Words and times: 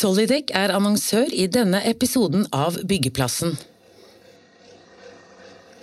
Solidec 0.00 0.48
er 0.56 0.72
annonsør 0.72 1.28
i 1.36 1.44
denne 1.52 1.82
episoden 1.84 2.46
av 2.56 2.78
Byggeplassen. 2.88 3.52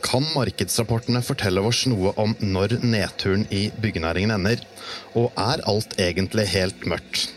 Kan 0.02 0.26
markedsrapportene 0.34 1.22
fortelle 1.26 1.62
oss 1.62 1.84
noe 1.92 2.16
om 2.18 2.34
når 2.42 2.80
nedturen 2.82 3.46
i 3.54 3.68
byggenæringen 3.84 4.34
ender? 4.34 4.64
Og 5.14 5.30
er 5.38 5.62
alt 5.70 5.94
egentlig 6.02 6.48
helt 6.56 6.88
mørkt? 6.90 7.28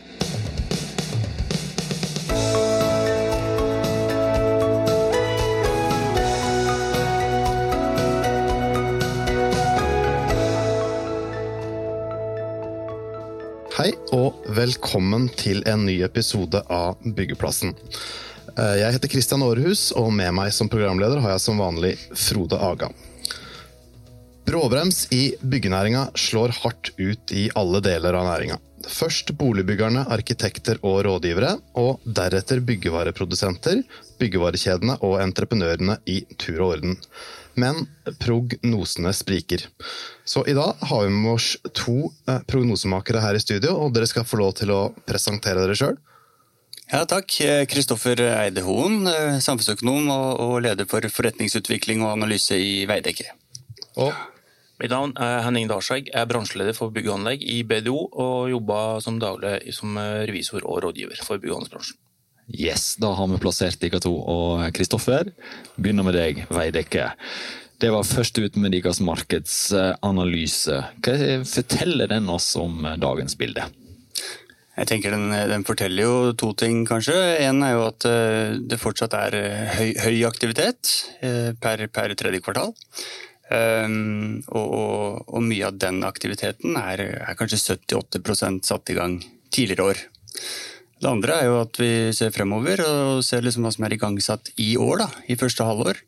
Og 14.15 14.47
velkommen 14.57 15.29
til 15.39 15.63
en 15.71 15.85
ny 15.87 16.01
episode 16.07 16.63
av 16.73 16.99
Byggeplassen. 17.05 17.75
Eh, 18.57 18.77
Jeg 18.81 18.97
heter 18.97 19.09
Kristian 19.13 19.43
Aarhus, 19.43 19.93
og 19.97 20.11
med 20.13 20.33
meg 20.35 20.53
som 20.53 20.69
programleder 20.69 21.21
har 21.23 21.37
jeg 21.37 21.45
som 21.45 21.61
vanlig 21.63 21.95
Frode 22.15 22.59
Aga. 22.59 22.91
Bråbrems 24.47 25.07
i 25.15 25.37
byggenæringa 25.43 26.09
slår 26.19 26.51
hardt 26.63 26.91
ut 26.99 27.31
i 27.31 27.51
alle 27.55 27.81
deler 27.81 28.19
av 28.19 28.27
næringa. 28.27 28.59
Først 28.91 29.31
boligbyggerne, 29.39 30.07
arkitekter 30.11 30.81
og 30.83 31.05
rådgivere, 31.07 31.59
og 31.77 32.01
deretter 32.05 32.61
byggevareprodusenter, 32.65 33.85
byggevarekjedene 34.19 34.99
og 35.07 35.21
entreprenørene 35.23 36.01
i 36.07 36.25
tur 36.37 36.65
og 36.65 36.73
orden. 36.79 36.97
Men 37.59 37.87
prognosene 38.23 39.13
spriker. 39.17 39.67
Så 40.25 40.45
i 40.47 40.55
dag 40.55 40.77
har 40.81 41.05
vi 41.05 41.11
med 41.15 41.33
oss 41.33 41.57
to 41.75 42.13
eh, 42.29 42.41
prognosemakere 42.47 43.23
her 43.25 43.39
i 43.39 43.43
studio, 43.43 43.75
og 43.77 43.95
dere 43.95 44.09
skal 44.11 44.27
få 44.29 44.41
lov 44.41 44.55
til 44.61 44.73
å 44.75 44.81
presentere 45.09 45.65
dere 45.65 45.79
sjøl. 45.79 45.99
Ja, 46.91 47.05
takk. 47.07 47.31
Kristoffer 47.71 48.19
Eide 48.27 48.65
Hoen, 48.67 49.07
eh, 49.07 49.39
samfunnsøkonom 49.43 50.11
og 50.11 50.43
og 50.47 50.57
leder 50.67 50.89
for 50.91 51.07
forretningsutvikling 51.07 52.03
og 52.03 52.17
analyse 52.17 52.59
i 52.59 52.85
Veidekke. 52.91 53.33
Og 53.97 54.15
Mitt 54.81 54.89
navn 54.95 55.11
er 55.21 55.43
Henning 55.45 55.67
Darskjegg, 55.69 56.07
er 56.17 56.25
bransjeleder 56.25 56.73
for 56.73 56.89
bygg 56.89 57.11
og 57.11 57.19
anlegg 57.19 57.43
i 57.45 57.59
BDO, 57.69 57.99
og 58.17 58.49
jobber 58.49 59.03
som 59.05 59.19
daglig 59.21 59.75
som 59.77 59.99
revisor 60.01 60.65
og 60.65 60.81
rådgiver 60.87 61.21
for 61.21 61.37
bygg- 61.37 61.53
og 61.53 61.59
anleggsbransjen. 61.59 61.99
Yes, 62.51 62.97
da 62.99 63.13
har 63.15 63.29
vi 63.31 63.39
plassert 63.43 63.81
dere 63.83 64.01
to. 64.03 64.13
Og 64.13 64.65
Kristoffer, 64.75 65.31
begynner 65.77 66.07
med 66.07 66.19
deg, 66.19 66.45
Veidekke. 66.51 67.13
Det 67.81 67.91
var 67.95 68.05
først 68.05 68.37
ut 68.43 68.57
med 68.61 68.75
deres 68.75 69.01
markedsanalyse. 69.01 70.81
Hva 71.01 71.15
forteller 71.49 72.11
den 72.11 72.29
oss 72.29 72.53
om 72.61 72.83
dagens 73.01 73.39
bilde? 73.41 73.65
Jeg 74.81 74.89
tenker 74.89 75.13
den, 75.13 75.29
den 75.51 75.65
forteller 75.69 76.07
jo 76.07 76.35
to 76.41 76.53
ting, 76.57 76.85
kanskje. 76.89 77.17
En 77.45 77.61
er 77.67 77.75
jo 77.75 77.87
at 77.89 78.07
eh, 78.09 78.55
det 78.71 78.79
fortsatt 78.81 79.17
er 79.19 79.37
eh, 79.37 79.75
høy, 79.77 79.89
høy 80.07 80.23
aktivitet 80.29 80.93
eh, 81.21 81.51
per, 81.61 81.85
per 81.93 82.15
tredje 82.17 82.41
kvartal. 82.45 82.73
Um, 83.51 84.45
og, 84.55 84.67
og, 84.79 85.23
og 85.27 85.43
mye 85.43 85.67
av 85.67 85.79
den 85.83 86.05
aktiviteten 86.07 86.77
er, 86.79 87.03
er 87.19 87.35
kanskje 87.39 87.75
78% 87.75 88.69
satt 88.69 88.93
i 88.93 88.97
gang 88.97 89.17
tidligere 89.51 89.89
år. 89.91 90.03
Det 91.01 91.09
andre 91.09 91.39
er 91.41 91.47
jo 91.49 91.57
at 91.63 91.79
vi 91.81 91.91
ser 92.17 92.33
fremover 92.35 92.83
og 92.85 93.23
ser 93.25 93.45
liksom 93.45 93.65
hva 93.65 93.73
som 93.73 93.87
er 93.87 93.97
igangsatt 93.97 94.53
i 94.61 94.75
år, 94.77 95.07
da, 95.07 95.09
i 95.33 95.37
første 95.41 95.65
halvår. 95.65 96.01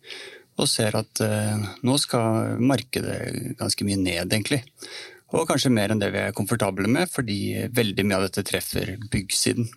Og 0.61 0.69
ser 0.69 0.99
at 0.99 1.23
eh, 1.25 1.63
nå 1.81 1.97
skal 2.01 2.59
markedet 2.61 3.57
ganske 3.57 3.87
mye 3.89 3.97
ned, 3.97 4.27
egentlig. 4.27 4.61
Og 5.33 5.49
kanskje 5.49 5.73
mer 5.73 5.95
enn 5.95 6.03
det 6.03 6.11
vi 6.13 6.21
er 6.21 6.37
komfortable 6.37 6.91
med, 6.93 7.09
fordi 7.09 7.71
veldig 7.73 8.05
mye 8.05 8.19
av 8.19 8.27
dette 8.27 8.45
treffer 8.51 8.99
byggsiden. 9.13 9.71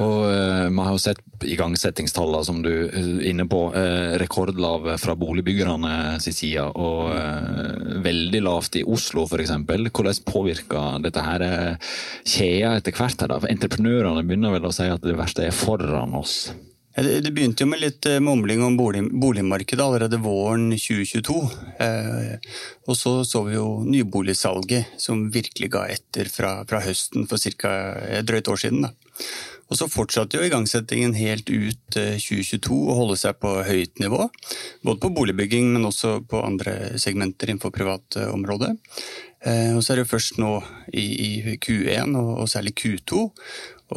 Og 0.00 0.24
eh, 0.30 0.68
Vi 0.72 0.78
har 0.80 0.94
jo 0.94 1.00
sett 1.02 1.20
igangsettingstallene 1.42 2.46
som 2.46 2.62
du 2.64 2.70
er 2.70 3.28
inne 3.28 3.46
på. 3.50 3.64
Eh, 3.76 4.14
rekordlav 4.22 4.86
fra 5.02 5.16
boligbyggerne 5.18 6.20
sin 6.22 6.36
side, 6.36 6.64
og 6.78 7.12
eh, 7.16 8.00
veldig 8.04 8.42
lavt 8.46 8.80
i 8.80 8.84
Oslo 8.86 9.26
f.eks. 9.26 9.54
Hvordan 9.68 10.24
påvirker 10.28 11.02
dette 11.04 11.26
her 11.26 11.46
eh, 11.46 11.94
kjeda 12.24 12.76
etter 12.78 12.96
hvert? 12.96 13.20
her 13.20 13.32
da? 13.34 13.40
For 13.42 13.52
Entreprenørene 13.52 14.24
begynner 14.26 14.56
vel 14.56 14.68
å 14.70 14.74
si 14.74 14.88
at 14.88 15.04
det 15.04 15.18
verste 15.18 15.48
er 15.48 15.56
foran 15.56 16.16
oss. 16.18 16.52
Det 16.92 17.30
begynte 17.32 17.64
jo 17.64 17.70
med 17.70 17.80
litt 17.80 18.04
eh, 18.04 18.20
mumling 18.20 18.60
om 18.66 18.74
bolig, 18.76 19.06
boligmarkedet 19.16 19.80
allerede 19.80 20.18
våren 20.20 20.66
2022. 20.76 21.38
Eh, 21.80 22.34
og 22.84 22.98
så 22.98 23.14
så 23.24 23.40
vi 23.46 23.56
jo 23.56 23.80
nyboligsalget 23.86 25.00
som 25.00 25.24
virkelig 25.32 25.70
ga 25.72 25.86
etter 25.88 26.28
fra, 26.28 26.58
fra 26.68 26.82
høsten 26.84 27.24
for 27.30 27.40
cirka 27.40 27.72
et 28.04 28.28
drøyt 28.28 28.52
år 28.52 28.60
siden. 28.60 28.84
Da. 28.84 28.92
Og 29.72 29.78
så 29.78 29.88
fortsatte 29.88 30.36
jo 30.36 30.44
igangsettingen 30.44 31.14
helt 31.16 31.48
ut 31.48 31.96
eh, 31.96 32.18
2022 32.20 32.76
å 32.76 32.96
holde 32.98 33.16
seg 33.16 33.38
på 33.40 33.54
høyt 33.64 34.02
nivå. 34.02 34.26
Både 34.84 35.00
på 35.00 35.12
boligbygging, 35.16 35.70
men 35.72 35.88
også 35.88 36.18
på 36.28 36.42
andre 36.44 36.98
segmenter 37.00 37.48
innenfor 37.48 37.72
privatområdet. 37.72 38.74
Eh, 39.48 39.72
og 39.72 39.80
så 39.80 39.94
er 39.94 40.02
det 40.02 40.10
først 40.10 40.38
nå 40.42 40.58
i, 40.92 41.06
i 41.24 41.56
Q1 41.56 42.14
og, 42.20 42.44
særlig 42.52 42.76
Q2 42.78 43.22
og, 43.22 43.32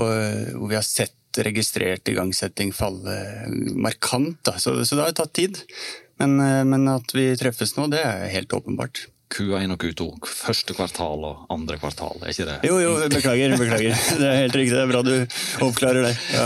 eh, 0.07 0.55
hvor 0.55 0.71
vi 0.71 0.79
har 0.79 0.87
sett 0.87 1.41
registrert 1.43 2.07
igangsetting 2.07 2.71
falle 2.71 3.17
markant. 3.75 4.53
Så, 4.63 4.77
det 4.79 5.01
har 5.01 5.11
jo 5.11 5.19
tatt 5.19 5.35
tid. 5.35 5.59
Eh, 6.23 6.63
men 6.63 6.87
at 6.91 7.11
vi 7.15 7.27
treffes 7.39 7.75
nå, 7.75 7.89
det 7.91 8.01
er 8.05 8.31
helt 8.33 8.55
åpenbart. 8.55 9.09
Q1 9.33 9.73
og 9.73 9.81
Q2, 9.81 10.05
første 10.29 10.75
kvartal 10.77 11.23
og 11.25 11.47
andre 11.53 11.79
kvartal, 11.81 12.19
er 12.21 12.31
ikke 12.31 12.45
det? 12.45 12.57
Jo, 12.67 12.77
jo, 12.79 12.91
beklager. 13.09 13.55
beklager. 13.57 13.97
Det 14.19 14.27
er 14.29 14.37
helt 14.43 14.57
riktig. 14.59 14.75
Det 14.75 14.83
er 14.83 14.91
bra 14.91 15.01
du 15.05 15.65
oppklarer 15.65 16.05
det. 16.05 16.13
Ja. 16.35 16.45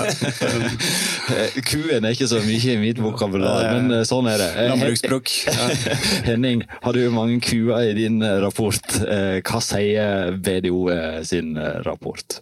Q1 1.70 2.00
er 2.00 2.16
ikke 2.16 2.30
så 2.32 2.40
mye 2.46 2.74
i 2.74 2.80
mitt 2.80 3.02
vokabular, 3.04 3.68
men 3.76 4.00
eh, 4.00 4.06
sånn 4.08 4.30
er 4.32 4.40
det. 4.42 4.50
Eh, 4.56 4.72
Landbruksspråk. 4.72 5.34
Henning, 6.30 6.64
har 6.86 6.96
du 6.96 7.04
mange 7.14 7.42
Q-er 7.44 7.92
i 7.92 7.98
din 8.00 8.22
eh, 8.24 8.40
rapport? 8.46 9.00
Hva 9.44 9.64
sier 9.64 10.38
BDO 10.40 10.86
eh, 10.96 11.20
sin 11.28 11.58
rapport? 11.86 12.40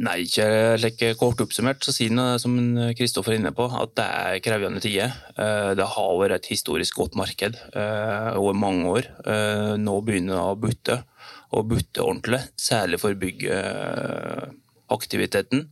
Nei, 0.00 0.22
ikke 0.24 0.78
like 0.80 1.10
kort 1.20 1.42
oppsummert, 1.44 1.84
så 1.84 1.92
sier 1.92 2.08
han 2.16 2.38
som 2.40 2.54
Kristoffer 2.96 3.34
er 3.34 3.40
inne 3.40 3.50
på, 3.52 3.66
at 3.68 3.90
det 3.98 4.06
er 4.06 4.38
krevende 4.40 4.80
tider. 4.80 5.12
Eh, 5.36 5.74
Det 5.76 5.84
har 5.92 6.16
vært 6.16 6.32
et 6.38 6.48
historisk 6.54 6.96
godt 6.96 7.14
marked 7.20 7.52
eh, 7.76 8.32
over 8.40 8.56
mange 8.56 8.88
år. 8.88 9.04
Eh, 9.28 9.76
Nå 9.76 10.00
begynner 10.06 10.38
det 10.38 10.40
å 10.40 10.56
butte, 10.62 11.04
og 11.52 11.68
butte 11.74 12.00
ordentlig, 12.00 12.40
særlig 12.56 12.96
for 13.02 13.12
byggeaktiviteten. 13.20 15.68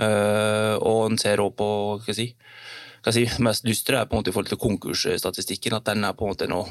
Og 0.00 1.10
en 1.10 1.18
ser 1.20 1.42
òg 1.42 1.52
på 1.58 1.66
hva 1.68 1.98
skal 2.00 2.14
jeg 2.14 2.18
si, 2.18 2.28
hva 3.04 3.10
jeg 3.12 3.28
si, 3.28 3.42
mest 3.44 3.66
dystre 3.66 3.96
er 4.00 4.06
på 4.08 4.14
en 4.16 4.20
måte 4.22 4.30
i 4.32 4.34
forhold 4.34 4.52
til 4.54 4.64
konkursstatistikken, 4.64 5.76
at 5.76 5.88
den 5.90 6.00
er 6.08 6.16
på 6.16 6.24
en 6.24 6.32
måte 6.32 6.48
nå 6.50 6.62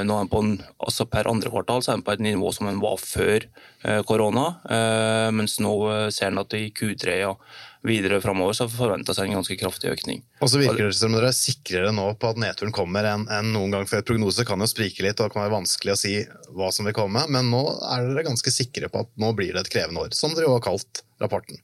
nå 0.00 0.14
er 0.16 0.24
den 0.24 0.30
på 0.32 0.40
en, 0.40 0.54
altså 0.80 1.04
Per 1.10 1.28
andre 1.28 1.50
kvartal 1.52 1.82
så 1.84 1.92
er 1.92 1.98
den 1.98 2.06
på 2.06 2.14
et 2.14 2.24
nivå 2.24 2.52
som 2.56 2.68
den 2.68 2.80
var 2.80 2.96
før 3.00 3.44
eh, 3.44 4.00
korona, 4.08 4.46
eh, 4.64 5.28
mens 5.36 5.58
nå 5.60 5.74
eh, 5.90 6.06
ser 6.14 6.32
den 6.32 6.40
at 6.40 6.56
i 6.56 6.70
Q3 6.72 7.18
og 7.28 7.42
videre 7.86 8.20
framover 8.22 8.54
så 8.56 8.68
forventes 8.70 9.18
en 9.18 9.34
ganske 9.34 9.56
kraftig 9.58 9.90
økning. 9.92 10.22
Og 10.40 10.50
så 10.50 10.60
virker 10.62 10.86
det 10.86 10.96
som 10.96 11.12
dere 11.16 11.32
er 11.32 11.36
sikrere 11.36 11.90
nå 11.94 12.06
på 12.20 12.30
at 12.30 12.40
nedturen 12.40 12.74
kommer 12.74 13.08
enn 13.10 13.26
en 13.26 13.50
noen 13.52 13.74
gang 13.74 13.88
før. 13.90 14.04
Prognose 14.06 14.46
kan 14.48 14.62
jo 14.62 14.70
sprike 14.70 15.04
litt, 15.04 15.18
og 15.18 15.28
det 15.28 15.34
kan 15.34 15.44
være 15.44 15.56
vanskelig 15.58 15.96
å 15.96 15.98
si 15.98 16.14
hva 16.54 16.70
som 16.74 16.88
vil 16.88 16.96
komme, 16.96 17.26
men 17.32 17.50
nå 17.52 17.64
er 17.90 18.06
dere 18.06 18.28
ganske 18.30 18.54
sikre 18.54 18.92
på 18.92 19.04
at 19.04 19.12
nå 19.20 19.34
blir 19.36 19.52
det 19.52 19.66
et 19.66 19.74
krevende 19.74 20.06
år, 20.06 20.16
som 20.16 20.32
dere 20.36 20.48
jo 20.48 20.56
har 20.56 20.64
kalt 20.70 21.04
rapporten. 21.22 21.60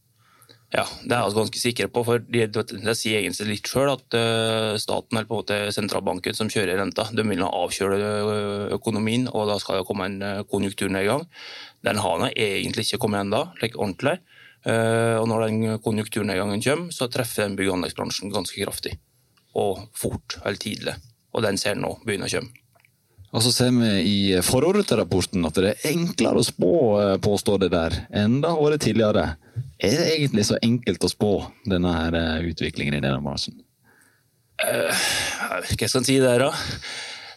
Ja, 0.69 0.83
det 1.01 1.17
er 1.17 1.31
vi 1.31 1.39
ganske 1.39 1.61
sikre 1.63 1.87
på, 1.89 2.03
for 2.05 2.21
det 2.21 2.95
sier 2.99 3.23
egentlig 3.23 3.47
litt 3.49 3.69
sjøl 3.71 3.89
at 3.95 4.17
eh, 4.19 4.75
staten 4.77 5.17
eller 5.17 5.29
på 5.29 5.39
en 5.39 5.41
måte 5.41 5.57
sentralbanken 5.73 6.37
som 6.37 6.51
kjører 6.53 6.77
renta, 6.77 7.07
de 7.09 7.25
vil 7.25 7.45
avkjøle 7.47 8.01
eh, 8.05 8.65
økonomien, 8.77 9.25
og 9.33 9.49
da 9.49 9.57
skal 9.63 9.81
det 9.81 9.87
komme 9.89 10.11
en 10.11 10.19
eh, 10.21 10.43
konjunkturnedgang. 10.51 11.25
Den 11.89 12.03
har 12.05 12.21
nå 12.21 12.29
egentlig 12.35 12.85
ikke 12.85 13.01
kommet 13.07 13.25
ennå, 13.25 13.47
like 13.63 13.81
ordentlig. 13.81 14.19
Og 14.69 15.25
når 15.31 15.45
den 15.45 15.77
konjunkturnedgangen 15.81 16.61
kommer, 16.61 16.91
så 16.93 17.07
treffer 17.09 17.47
den 17.47 17.55
bygg- 17.57 17.71
og 17.71 17.77
anleggsbransjen 17.77 18.33
ganske 18.35 18.59
kraftig. 18.59 18.97
Og 19.57 19.85
fort, 19.97 20.35
eller 20.43 20.59
tidlig. 20.61 20.97
Og 21.33 21.45
den 21.47 21.57
ser 21.63 21.79
nå 21.79 21.93
begynne 22.03 22.27
å 22.27 22.33
komme. 22.33 22.51
Og 23.31 23.45
så 23.47 23.53
ser 23.55 23.71
vi 23.79 23.93
i 24.11 24.19
forordet 24.45 24.89
til 24.91 24.99
rapporten 24.99 25.47
at 25.47 25.63
det 25.63 25.77
er 25.77 25.95
enklere 25.95 26.43
å 26.43 26.45
spå, 26.45 26.73
påstår 27.25 27.63
det 27.63 27.71
der, 27.77 28.01
enn 28.11 28.41
det 28.43 28.51
har 28.59 28.77
tidligere. 28.83 29.29
Er 29.79 29.95
det 29.95 30.11
egentlig 30.17 30.45
så 30.49 30.59
enkelt 30.63 31.05
å 31.07 31.11
spå 31.13 31.33
denne 31.71 31.93
her 31.95 32.17
eh, 32.19 32.49
utviklingen 32.51 32.99
i 32.99 33.03
denne 33.03 33.23
bransjen? 33.23 33.61
Hva 34.59 35.63
skal 35.63 35.87
jeg 35.87 36.07
si 36.09 36.17
der, 36.19 36.43
da? 36.43 36.51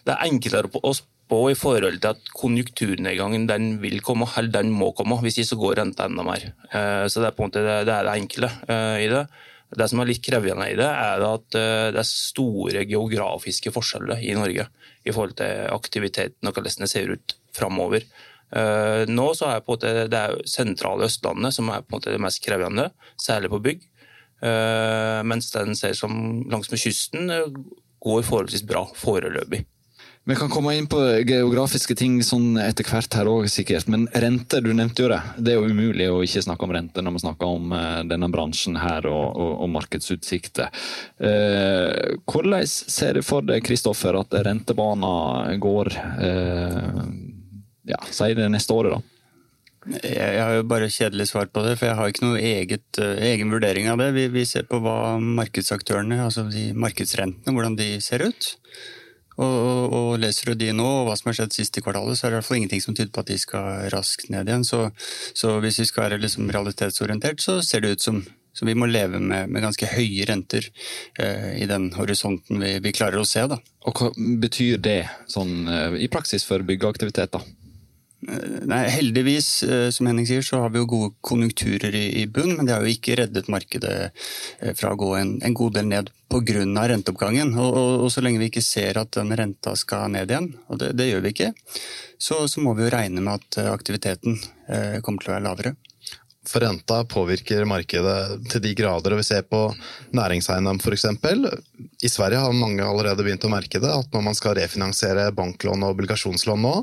Det 0.02 0.14
er 0.16 0.26
enklere 0.26 0.70
å 0.82 0.90
spå 0.96 1.38
i 1.52 1.54
forhold 1.54 2.00
til 2.02 2.16
at 2.16 2.32
konjunkturnedgangen 2.34 3.46
den 3.46 3.76
vil 3.82 4.02
komme, 4.02 4.26
eller 4.36 4.50
den 4.58 4.72
må 4.74 4.90
komme. 4.98 5.20
Hvis 5.22 5.38
ikke 5.38 5.52
så 5.52 5.60
går 5.60 5.78
renta 5.78 6.08
enda 6.10 6.26
mer. 6.26 6.48
Uh, 6.74 7.06
Så 7.06 7.22
det 7.22 7.30
er 7.30 7.36
på 7.36 7.44
en 7.44 7.52
måte 7.52 7.62
det, 7.62 7.78
det, 7.86 8.00
det 8.08 8.16
enkle 8.18 8.50
uh, 8.66 8.98
i 8.98 9.06
det. 9.12 9.22
Det 9.72 9.88
som 9.88 10.02
er 10.02 10.10
litt 10.10 10.24
krevende 10.24 10.66
i 10.68 10.76
det, 10.76 10.84
er 10.84 11.22
at 11.24 11.56
eh, 11.56 11.86
det 11.94 12.00
er 12.02 12.04
store 12.04 12.82
geografiske 12.84 13.72
forskjeller 13.72 14.20
i 14.20 14.34
Norge 14.36 14.66
i 15.08 15.14
forhold 15.14 15.38
til 15.38 15.62
aktiviteten 15.72 16.48
og 16.48 16.58
hvordan 16.58 16.84
det 16.84 16.90
ser 16.92 17.14
ut 17.14 17.34
framover. 17.56 18.04
Uh, 18.52 19.08
nå 19.08 19.30
så 19.36 19.48
er 19.48 19.64
måte, 19.66 19.92
det 20.12 20.18
er 20.18 20.36
sentrale 20.48 21.08
Østlandet 21.08 21.56
som 21.56 21.70
er 21.72 21.80
på 21.80 21.94
en 21.94 21.98
måte 21.98 22.12
det 22.12 22.20
mest 22.20 22.42
krevende, 22.44 22.90
særlig 23.20 23.52
på 23.52 23.62
bygg. 23.64 23.86
Uh, 24.42 25.22
mens 25.24 25.52
den 25.54 25.76
ser 25.78 25.94
som 25.96 26.42
langs 26.50 26.72
med 26.72 26.82
kysten 26.82 27.30
går 28.02 28.24
forholdsvis 28.26 28.66
bra 28.68 28.84
foreløpig. 28.98 29.62
Vi 30.24 30.36
kan 30.38 30.50
komme 30.50 30.76
inn 30.78 30.86
på 30.86 31.00
geografiske 31.26 31.96
ting 31.98 32.20
sånn 32.22 32.54
etter 32.62 32.86
hvert 32.86 33.14
her 33.18 33.26
òg, 33.26 33.48
sikkert. 33.50 33.88
Men 33.90 34.04
rente, 34.14 34.60
du 34.62 34.68
nevnte 34.70 35.02
jo 35.02 35.08
det. 35.10 35.18
Det 35.34 35.50
er 35.50 35.58
jo 35.58 35.72
umulig 35.74 36.06
å 36.12 36.20
ikke 36.22 36.44
snakke 36.44 36.68
om 36.68 36.74
rente 36.76 37.02
når 37.02 37.16
vi 37.16 37.22
snakker 37.24 37.56
om 37.56 37.74
denne 38.06 38.28
bransjen 38.30 38.78
her 38.78 39.08
og, 39.10 39.24
og, 39.34 39.50
og 39.64 39.72
markedsutsikter. 39.74 40.70
Eh, 41.18 42.14
hvordan 42.22 42.70
ser 42.70 43.18
du 43.18 43.26
for 43.26 43.42
deg, 43.48 43.64
Kristoffer, 43.66 44.20
at 44.22 44.38
rentebana 44.46 45.12
går 45.58 45.90
uh, 45.98 47.02
ja, 47.88 47.98
si 48.10 48.30
det 48.38 48.48
neste 48.52 48.76
året, 48.76 48.98
da? 48.98 49.08
Jeg 50.06 50.38
har 50.38 50.52
jo 50.54 50.66
bare 50.70 50.90
kjedelig 50.94 51.26
svar 51.32 51.48
på 51.50 51.64
det, 51.66 51.74
for 51.78 51.88
jeg 51.88 51.98
har 51.98 52.10
ikke 52.12 52.22
noe 52.22 52.38
eget, 52.38 52.98
egen 53.02 53.50
vurdering 53.50 53.88
av 53.90 53.98
det. 53.98 54.12
Vi, 54.14 54.28
vi 54.30 54.44
ser 54.46 54.68
på 54.70 54.78
hva 54.82 55.16
markedsaktørene, 55.18 56.20
altså 56.22 56.44
de 56.46 56.68
markedsrentene, 56.78 57.54
hvordan 57.54 57.74
de 57.80 57.96
ser 58.04 58.22
ut. 58.22 58.52
Og, 59.40 59.48
og, 59.48 59.94
og, 59.96 60.10
leser 60.20 60.52
du 60.52 60.60
de 60.60 60.68
nå, 60.76 60.84
og 60.84 61.08
hva 61.08 61.16
som 61.18 61.30
har 61.30 61.38
skjedd 61.40 61.56
siste 61.56 61.82
kvartalet, 61.82 62.18
så 62.18 62.26
er 62.26 62.30
det 62.30 62.36
i 62.36 62.40
hvert 62.40 62.48
fall 62.50 62.60
ingenting 62.60 62.84
som 62.84 62.94
tyder 62.94 63.10
på 63.14 63.24
at 63.24 63.32
de 63.32 63.38
skal 63.40 63.88
raskt 63.94 64.30
ned 64.32 64.50
igjen. 64.50 64.66
Så, 64.68 64.84
så 65.38 65.56
hvis 65.64 65.80
vi 65.82 65.88
skal 65.88 66.06
være 66.06 66.20
liksom 66.22 66.52
realitetsorientert, 66.52 67.42
så 67.42 67.58
ser 67.64 67.82
det 67.82 67.96
ut 67.96 68.04
som, 68.04 68.20
som 68.54 68.70
vi 68.70 68.76
må 68.78 68.86
leve 68.90 69.18
med, 69.22 69.50
med 69.50 69.64
ganske 69.64 69.88
høye 69.94 70.28
renter 70.28 70.68
eh, 71.18 71.56
i 71.62 71.66
den 71.70 71.90
horisonten 71.96 72.62
vi, 72.62 72.76
vi, 72.84 72.94
klarer 72.94 73.22
å 73.22 73.26
se. 73.26 73.48
Da. 73.50 73.58
Og 73.88 73.98
Hva 73.98 74.12
betyr 74.44 74.78
det 74.84 75.00
sånn, 75.32 75.64
eh, 75.66 75.98
i 76.06 76.12
praksis 76.12 76.46
for 76.46 76.62
byggeaktivitet? 76.68 77.34
da? 77.34 77.42
Eh, 78.28 78.60
nei, 78.70 78.84
Heldigvis, 78.88 79.62
eh, 79.62 79.90
som 79.90 80.06
Henning 80.06 80.26
sier, 80.28 80.44
så 80.46 80.60
har 80.62 80.70
vi 80.70 80.78
jo 80.78 80.86
gode 80.86 81.14
konjunkturer 81.26 81.94
i, 81.98 82.26
bunn, 82.30 82.54
men 82.56 82.68
det 82.68 82.76
har 82.76 82.84
jo 82.84 82.94
ikke 82.94 83.16
reddet 83.18 83.50
markedet 83.50 83.94
eh, 84.60 84.74
fra 84.78 84.92
å 84.92 84.98
gå 85.00 85.10
en, 85.18 85.32
en 85.42 85.56
god 85.58 85.74
del 85.78 85.88
ned 85.90 86.12
pga. 86.30 86.62
renteoppgangen. 86.92 87.54
Og, 87.58 87.70
og, 87.74 87.92
og, 88.04 88.10
så 88.14 88.22
lenge 88.22 88.38
vi 88.38 88.50
ikke 88.52 88.62
ser 88.62 89.00
at 89.02 89.10
den 89.18 89.34
renta 89.36 89.74
skal 89.76 90.12
ned 90.14 90.30
igjen, 90.30 90.52
og 90.68 90.78
det, 90.78 90.92
det 90.98 91.10
gjør 91.10 91.26
vi 91.26 91.34
ikke, 91.34 91.52
så, 92.16 92.46
så, 92.46 92.62
må 92.62 92.76
vi 92.78 92.86
jo 92.86 92.94
regne 92.94 93.24
med 93.24 93.42
at 93.42 93.64
aktiviteten 93.72 94.38
eh, 94.68 95.00
kommer 95.02 95.24
til 95.24 95.32
å 95.32 95.36
være 95.36 95.48
lavere. 95.48 95.74
For 96.48 96.64
renta 96.64 97.04
påvirker 97.06 97.62
markedet 97.70 98.42
til 98.50 98.62
de 98.64 98.72
grader. 98.74 99.14
og 99.14 99.20
Vi 99.20 99.26
ser 99.28 99.44
på 99.46 99.60
næringseiendom 100.16 100.80
f.eks. 100.82 101.06
I 102.02 102.10
Sverige 102.10 102.42
har 102.42 102.56
mange 102.56 102.82
allerede 102.82 103.22
begynt 103.22 103.46
å 103.46 103.52
merke 103.52 103.78
det. 103.82 103.92
At 103.92 104.10
når 104.14 104.26
man 104.26 104.38
skal 104.38 104.56
refinansiere 104.58 105.30
banklån 105.38 105.86
og 105.86 105.94
obligasjonslån 105.94 106.66
nå, 106.66 106.74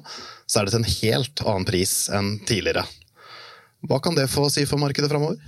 så 0.47 0.61
er 0.61 0.67
det 0.67 0.75
til 0.75 0.83
en 0.83 0.94
helt 0.95 1.44
annen 1.45 1.67
pris 1.67 1.95
enn 2.15 2.38
tidligere. 2.47 2.85
Hva 3.88 4.00
kan 4.03 4.15
det 4.15 4.29
få 4.31 4.47
å 4.47 4.53
si 4.53 4.63
for 4.67 4.79
markedet 4.79 5.11
framover? 5.11 5.39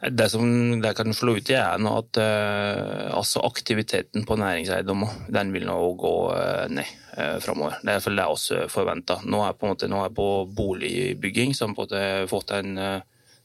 Det 0.00 0.30
som 0.32 0.80
det 0.80 0.94
kan 0.96 1.12
slå 1.12 1.34
ut 1.36 1.50
i, 1.52 1.58
er 1.60 1.76
at 1.76 2.18
uh, 2.22 3.16
altså 3.18 3.42
aktiviteten 3.44 4.24
på 4.24 4.36
næringseiendommer 4.40 5.26
den 5.28 5.50
vil 5.52 5.66
nå 5.68 5.76
gå 6.00 6.12
uh, 6.32 6.64
ned 6.72 6.88
uh, 7.18 7.36
framover. 7.44 7.76
Det 7.84 7.98
er 7.98 8.16
det 8.16 8.24
også 8.24 8.62
forventa. 8.72 9.18
Nå 9.28 9.42
er 9.44 9.58
på 9.60 9.74
nå 9.92 10.00
på 10.16 10.28
boligbygging 10.56 11.52
som 11.54 11.76
på 11.76 11.84
en 11.92 12.28
fått 12.32 12.54
en 12.56 12.78
uh, 12.80 13.02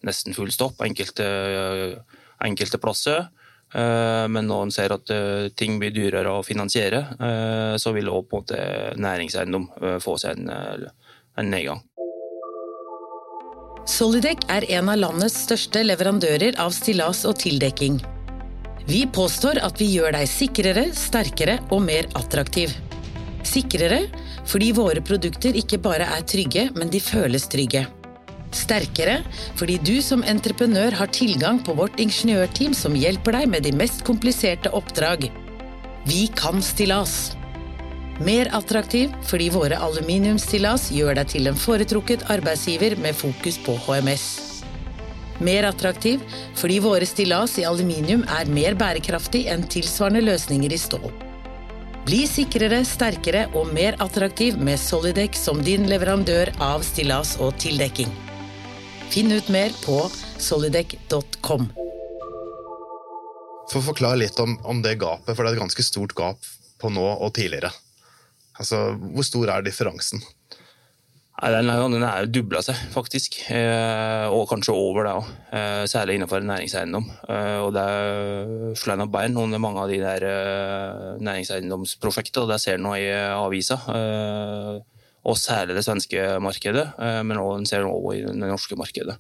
nesten 0.08 0.38
full 0.38 0.54
stopp 0.54 0.80
enkelte, 0.86 1.28
enkelte 2.46 2.80
plasser. 2.80 3.28
Men 3.76 4.46
når 4.48 4.62
en 4.62 4.72
ser 4.72 4.94
at 4.94 5.10
ting 5.58 5.80
blir 5.82 5.92
dyrere 5.92 6.30
å 6.38 6.44
finansiere, 6.46 7.00
så 7.82 7.92
vil 7.96 8.12
også 8.14 8.30
på 8.30 8.42
en 8.54 9.02
næringseiendom 9.02 9.66
få 10.04 10.14
seg 10.22 10.38
en, 10.38 10.86
en 11.42 11.50
nedgang. 11.50 11.82
Solidec 13.86 14.48
er 14.50 14.66
en 14.80 14.88
av 14.90 14.98
landets 14.98 15.36
største 15.46 15.84
leverandører 15.86 16.56
av 16.62 16.72
stillas 16.74 17.20
og 17.30 17.38
tildekking. 17.44 18.00
Vi 18.90 19.04
påstår 19.14 19.60
at 19.62 19.78
vi 19.78 19.92
gjør 19.94 20.16
deg 20.18 20.30
sikrere, 20.30 20.88
sterkere 20.98 21.60
og 21.70 21.84
mer 21.86 22.10
attraktiv. 22.18 22.74
Sikrere 23.46 24.08
fordi 24.50 24.72
våre 24.78 25.06
produkter 25.06 25.54
ikke 25.58 25.78
bare 25.82 26.10
er 26.18 26.26
trygge, 26.26 26.68
men 26.74 26.90
de 26.90 27.02
føles 27.02 27.46
trygge. 27.50 27.86
Sterkere 28.56 29.20
fordi 29.60 29.78
du 29.86 30.00
som 30.02 30.26
entreprenør 30.26 30.98
har 30.98 31.14
tilgang 31.14 31.62
på 31.62 31.78
vårt 31.78 32.02
ingeniørteam 32.02 32.74
som 32.74 32.98
hjelper 32.98 33.38
deg 33.38 33.50
med 33.54 33.70
de 33.70 33.74
mest 33.78 34.02
kompliserte 34.08 34.74
oppdrag. 34.74 35.30
Vi 36.10 36.26
kan 36.34 36.58
stillas. 36.66 37.36
Mer 38.24 38.48
attraktiv 38.56 39.12
fordi 39.28 39.50
våre 39.52 39.76
aluminiumsstillas 39.84 40.88
gjør 40.96 41.18
deg 41.20 41.34
til 41.34 41.50
en 41.52 41.58
foretrukket 41.60 42.24
arbeidsgiver 42.32 42.96
med 43.04 43.18
fokus 43.18 43.58
på 43.60 43.76
HMS. 43.76 44.24
Mer 45.44 45.68
attraktiv 45.68 46.24
fordi 46.56 46.80
våre 46.80 47.04
stillas 47.10 47.58
i 47.60 47.66
aluminium 47.68 48.24
er 48.38 48.48
mer 48.48 48.80
bærekraftig 48.80 49.50
enn 49.52 49.68
tilsvarende 49.68 50.24
løsninger 50.24 50.72
i 50.72 50.80
stål. 50.80 51.12
Bli 52.06 52.22
sikrere, 52.30 52.84
sterkere 52.88 53.50
og 53.58 53.74
mer 53.76 53.98
attraktiv 54.00 54.62
med 54.64 54.80
Solidec 54.80 55.36
som 55.36 55.60
din 55.66 55.90
leverandør 55.92 56.54
av 56.64 56.86
stillas 56.88 57.36
og 57.44 57.58
tildekking. 57.60 58.12
Finn 59.12 59.34
ut 59.34 59.50
mer 59.52 59.76
på 59.84 59.98
solidec.com. 60.40 61.68
For 63.66 63.82
å 63.82 63.88
forklare 63.90 64.22
litt 64.22 64.40
om, 64.40 64.56
om 64.64 64.80
det 64.86 65.02
gapet, 65.02 65.34
for 65.34 65.42
det 65.44 65.52
er 65.52 65.58
et 65.58 65.66
ganske 65.66 65.84
stort 65.84 66.16
gap 66.16 66.54
på 66.80 66.94
nå 66.94 67.10
og 67.18 67.34
tidligere. 67.36 67.74
Altså, 68.60 68.96
Hvor 68.96 69.26
stor 69.28 69.52
er 69.52 69.66
differansen? 69.66 70.24
Nei, 71.36 71.50
den, 71.52 71.68
den 71.92 72.04
er 72.08 72.30
dubla 72.32 72.62
seg, 72.64 72.78
faktisk. 72.94 73.36
Eh, 73.52 74.26
og 74.32 74.46
kanskje 74.48 74.72
over 74.72 75.04
det 75.04 75.16
òg. 75.20 75.32
Eh, 75.52 75.84
særlig 75.92 76.16
innenfor 76.16 76.46
næringseiendom. 76.48 77.10
Eh, 77.28 77.58
og 77.60 77.74
det 77.76 77.84
er 77.84 78.78
slående 78.80 79.10
bein 79.12 79.36
under 79.42 79.60
mange 79.60 79.84
av 79.84 79.92
de 79.92 80.00
der 80.00 80.24
eh, 80.30 81.10
næringseiendomsprosjektene. 81.28 82.48
Det 82.54 82.62
ser 82.64 82.80
nå 82.80 82.96
i 83.02 83.10
avisa. 83.36 83.82
Eh, 83.92 84.80
og 85.26 85.40
særlig 85.42 85.76
det 85.76 85.84
svenske 85.84 86.26
markedet, 86.40 86.88
eh, 87.04 87.22
men 87.28 87.42
også, 87.42 87.68
ser 87.74 87.90
også 87.90 88.16
i 88.16 88.24
det 88.30 88.38
norske 88.40 88.80
markedet. 88.80 89.20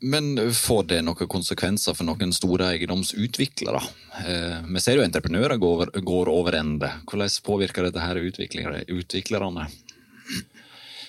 Men 0.00 0.52
får 0.52 0.82
det 0.90 0.98
noen 1.06 1.28
konsekvenser 1.30 1.96
for 1.96 2.04
noen 2.04 2.32
store 2.36 2.68
eiendomsutviklere? 2.74 3.80
Eh, 4.28 4.58
vi 4.68 4.82
ser 4.84 4.98
jo 4.98 5.06
entreprenører 5.06 5.56
går, 5.56 5.94
går 6.04 6.30
over 6.32 6.58
ende. 6.58 6.90
Hvordan 7.08 7.32
påvirker 7.46 7.88
dette 7.88 8.04
her 8.04 8.20
utviklerne? 8.20 9.66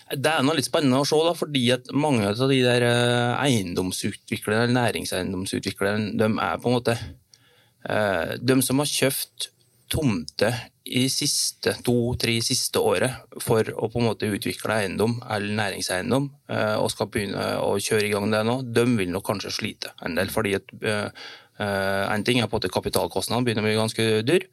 Det 0.08 0.32
er 0.32 0.46
noe 0.46 0.56
litt 0.56 0.70
spennende 0.70 1.02
å 1.04 1.08
se, 1.08 1.20
da, 1.20 1.34
fordi 1.36 1.66
at 1.76 1.92
mange 1.92 2.30
av 2.30 2.40
de 2.48 2.62
der 2.64 2.86
eh, 2.88 3.34
eiendomsutviklerne, 3.44 4.72
næringseiendomsutviklerne, 4.78 6.14
de 6.16 6.32
er 6.32 6.62
på 6.64 6.72
en 6.72 6.78
måte 6.78 6.96
eh, 6.96 8.38
De 8.40 8.56
som 8.64 8.80
har 8.80 8.88
kjøpt 8.88 9.50
tomter 9.92 10.56
i 10.88 11.08
siste 11.12 11.74
to-tre 11.84 12.38
siste 12.44 12.80
året 12.80 13.40
for 13.44 13.68
å 13.74 13.90
på 13.92 14.00
en 14.02 14.08
måte 14.08 14.30
utvikle 14.32 14.80
eiendom 14.82 15.18
eller 15.24 15.56
næringseiendom, 15.60 16.30
eh, 16.52 16.76
og 16.80 16.92
skal 16.94 17.10
begynne 17.12 17.44
å 17.64 17.76
kjøre 17.76 18.08
i 18.08 18.14
gang 18.14 18.32
det 18.32 18.44
nå, 18.48 18.60
de 18.64 18.86
vil 18.96 19.12
nok 19.14 19.26
kanskje 19.28 19.54
slite 19.56 19.94
en 20.06 20.16
del. 20.16 20.32
fordi 20.32 20.56
at 20.60 20.74
uh, 20.84 21.10
En 21.58 22.24
ting 22.24 22.40
er 22.40 22.48
på 22.48 22.60
at 22.62 22.70
kapitalkostnadene 22.72 23.46
begynner 23.46 23.64
å 23.64 23.68
bli 23.68 23.78
ganske 23.80 24.04
dyr, 24.24 24.44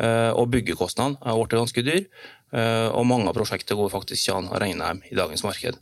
uh, 0.00 0.32
og 0.34 0.50
byggekostnadene 0.50 1.20
er 1.22 1.36
blitt 1.38 1.60
ganske 1.60 1.84
dyr. 1.86 2.08
Uh, 2.50 2.88
og 2.96 3.06
mange 3.06 3.28
av 3.28 3.36
prosjektene 3.36 3.78
går 3.78 3.92
faktisk 3.92 4.24
ikke 4.24 4.38
an 4.40 4.50
å 4.50 4.58
regne 4.58 4.88
dem 4.88 5.04
i 5.06 5.14
dagens 5.16 5.44
marked. 5.46 5.78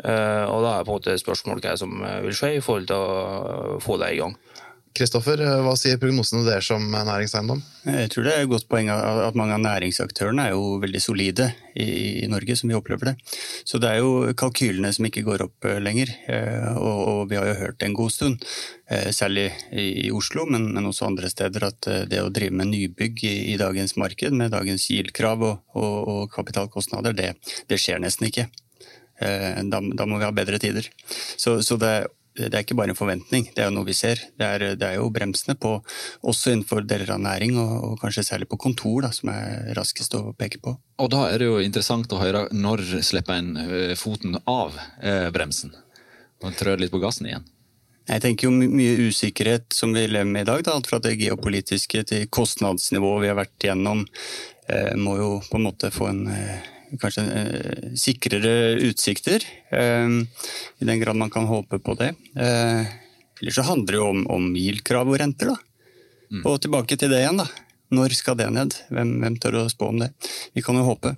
Og 0.00 0.62
da 0.64 0.78
er 0.78 0.84
på 0.88 0.94
en 0.94 0.96
måte 0.96 1.14
spørsmålet 1.20 1.66
hva 1.66 1.72
som 1.76 1.90
vil 2.24 2.32
skje 2.32 2.54
i 2.56 2.60
forhold 2.64 2.86
til 2.88 3.02
å 3.04 3.74
få 3.84 3.98
det 4.00 4.14
i 4.14 4.20
gang. 4.22 4.32
Kristoffer, 4.90 5.38
hva 5.62 5.76
sier 5.78 6.00
prognosene 6.02 6.42
deres 6.42 6.66
som 6.66 6.82
næringseiendom? 6.90 7.60
Jeg 7.86 8.10
tror 8.10 8.24
det 8.26 8.32
er 8.34 8.42
et 8.42 8.50
godt 8.50 8.66
poeng 8.68 8.88
at 8.90 9.36
mange 9.38 9.54
av 9.54 9.62
næringsaktørene 9.62 10.48
er 10.48 10.56
jo 10.56 10.80
veldig 10.82 11.00
solide 11.00 11.46
i 11.78 12.26
Norge, 12.28 12.56
som 12.58 12.72
vi 12.72 12.74
opplever 12.74 13.12
det. 13.12 13.14
Så 13.64 13.78
det 13.78 13.92
er 13.92 14.00
jo 14.02 14.34
kalkylene 14.34 14.90
som 14.92 15.06
ikke 15.06 15.22
går 15.28 15.46
opp 15.46 15.68
eh, 15.70 15.78
lenger. 15.82 16.10
Eh, 16.26 16.74
og 16.74 17.30
vi 17.30 17.38
har 17.38 17.46
jo 17.46 17.56
hørt 17.62 17.78
det 17.78 17.86
en 17.86 17.96
god 17.96 18.14
stund, 18.16 18.44
eh, 18.90 19.08
særlig 19.14 19.46
i 19.70 20.10
Oslo, 20.10 20.48
men 20.50 20.74
også 20.82 21.06
andre 21.06 21.30
steder, 21.30 21.70
at 21.70 21.90
det 22.10 22.20
å 22.24 22.32
drive 22.34 22.58
med 22.58 22.72
nybygg 22.74 23.22
i 23.30 23.56
dagens 23.60 23.94
marked 24.00 24.34
med 24.34 24.50
dagens 24.56 24.90
GIL-krav 24.90 25.46
og, 25.46 26.26
kapitalkostnader, 26.34 27.14
det, 27.16 27.34
det, 27.70 27.78
skjer 27.80 28.02
nesten 28.02 28.28
ikke. 28.28 28.50
Da, 29.20 29.80
da, 29.80 30.06
må 30.08 30.18
vi 30.18 30.24
ha 30.24 30.32
bedre 30.32 30.58
tider. 30.60 30.86
Så, 31.36 31.58
så 31.64 31.76
det 31.80 31.94
det 32.48 32.56
er 32.56 32.64
ikke 32.64 32.76
bare 32.78 32.94
en 32.94 32.98
forventning, 32.98 33.48
det 33.54 33.62
er 33.62 33.68
jo 33.68 33.74
noe 33.76 33.88
vi 33.88 33.96
ser. 33.96 34.22
Det 34.38 34.46
er, 34.46 34.64
det 34.80 34.86
er 34.86 34.98
jo 34.98 35.10
bremsene 35.12 35.56
på, 35.60 35.76
også 36.32 36.54
innenfor 36.54 36.86
deler 36.88 37.14
av 37.14 37.22
næring, 37.24 37.58
og, 37.60 37.74
og 37.90 37.94
kanskje 38.00 38.26
særlig 38.30 38.48
på 38.50 38.60
kontor, 38.64 39.04
da, 39.06 39.12
som 39.14 39.32
er 39.34 39.70
raskest 39.78 40.16
å 40.18 40.30
peke 40.38 40.62
på. 40.64 40.74
Og 41.00 41.12
da 41.12 41.26
er 41.30 41.42
det 41.42 41.50
jo 41.50 41.60
interessant 41.62 42.12
å 42.12 42.20
høre 42.22 42.46
når 42.54 42.84
slipper 43.06 43.40
en 43.40 43.54
eh, 43.66 43.94
foten 43.98 44.40
av 44.48 44.76
eh, 45.02 45.28
bremsen? 45.34 45.74
Og 46.40 46.56
trør 46.56 46.80
litt 46.80 46.92
på 46.92 47.02
gassen 47.02 47.28
igjen? 47.28 47.44
Jeg 48.10 48.22
tenker 48.24 48.48
jo 48.48 48.54
mye 48.56 49.10
usikkerhet 49.10 49.70
som 49.76 49.92
vi 49.94 50.06
lever 50.08 50.26
med 50.26 50.46
i 50.46 50.48
dag, 50.48 50.64
da, 50.66 50.74
alt 50.74 50.88
fra 50.90 50.98
det 51.02 51.18
geopolitiske 51.20 52.02
til 52.10 52.26
kostnadsnivået 52.32 53.22
vi 53.22 53.30
har 53.30 53.38
vært 53.38 53.66
igjennom, 53.66 54.02
eh, 54.66 54.94
må 54.98 55.16
jo 55.20 55.30
på 55.46 55.60
en 55.60 55.66
måte 55.68 55.92
få 55.94 56.08
en 56.10 56.24
eh, 56.32 56.70
kanskje 56.98 57.24
eh, 57.40 57.88
sikrere 57.98 58.54
utsikter. 58.88 59.44
Eh, 59.70 60.18
I 60.80 60.88
den 60.88 61.00
grad 61.02 61.18
man 61.20 61.30
kan 61.30 61.48
håpe 61.50 61.78
på 61.78 61.96
det. 62.00 62.14
Eh, 62.36 62.84
Eller 63.40 63.56
så 63.56 63.64
handler 63.64 63.94
det 63.94 64.00
jo 64.00 64.10
om, 64.10 64.26
om 64.28 64.50
og 64.52 65.18
renter, 65.20 65.54
da. 65.54 65.56
Mm. 66.30 66.44
Og 66.46 66.60
tilbake 66.60 66.96
til 66.96 67.10
det 67.10 67.22
igjen, 67.22 67.40
da. 67.40 67.48
Når 67.90 68.14
skal 68.14 68.36
det 68.38 68.50
ned? 68.54 68.76
Hvem, 68.92 69.16
hvem 69.22 69.36
tør 69.42 69.64
å 69.64 69.70
spå 69.70 69.88
om 69.90 69.98
det? 69.98 70.12
Vi 70.54 70.62
kan 70.62 70.78
jo 70.78 70.86
håpe. 70.86 71.16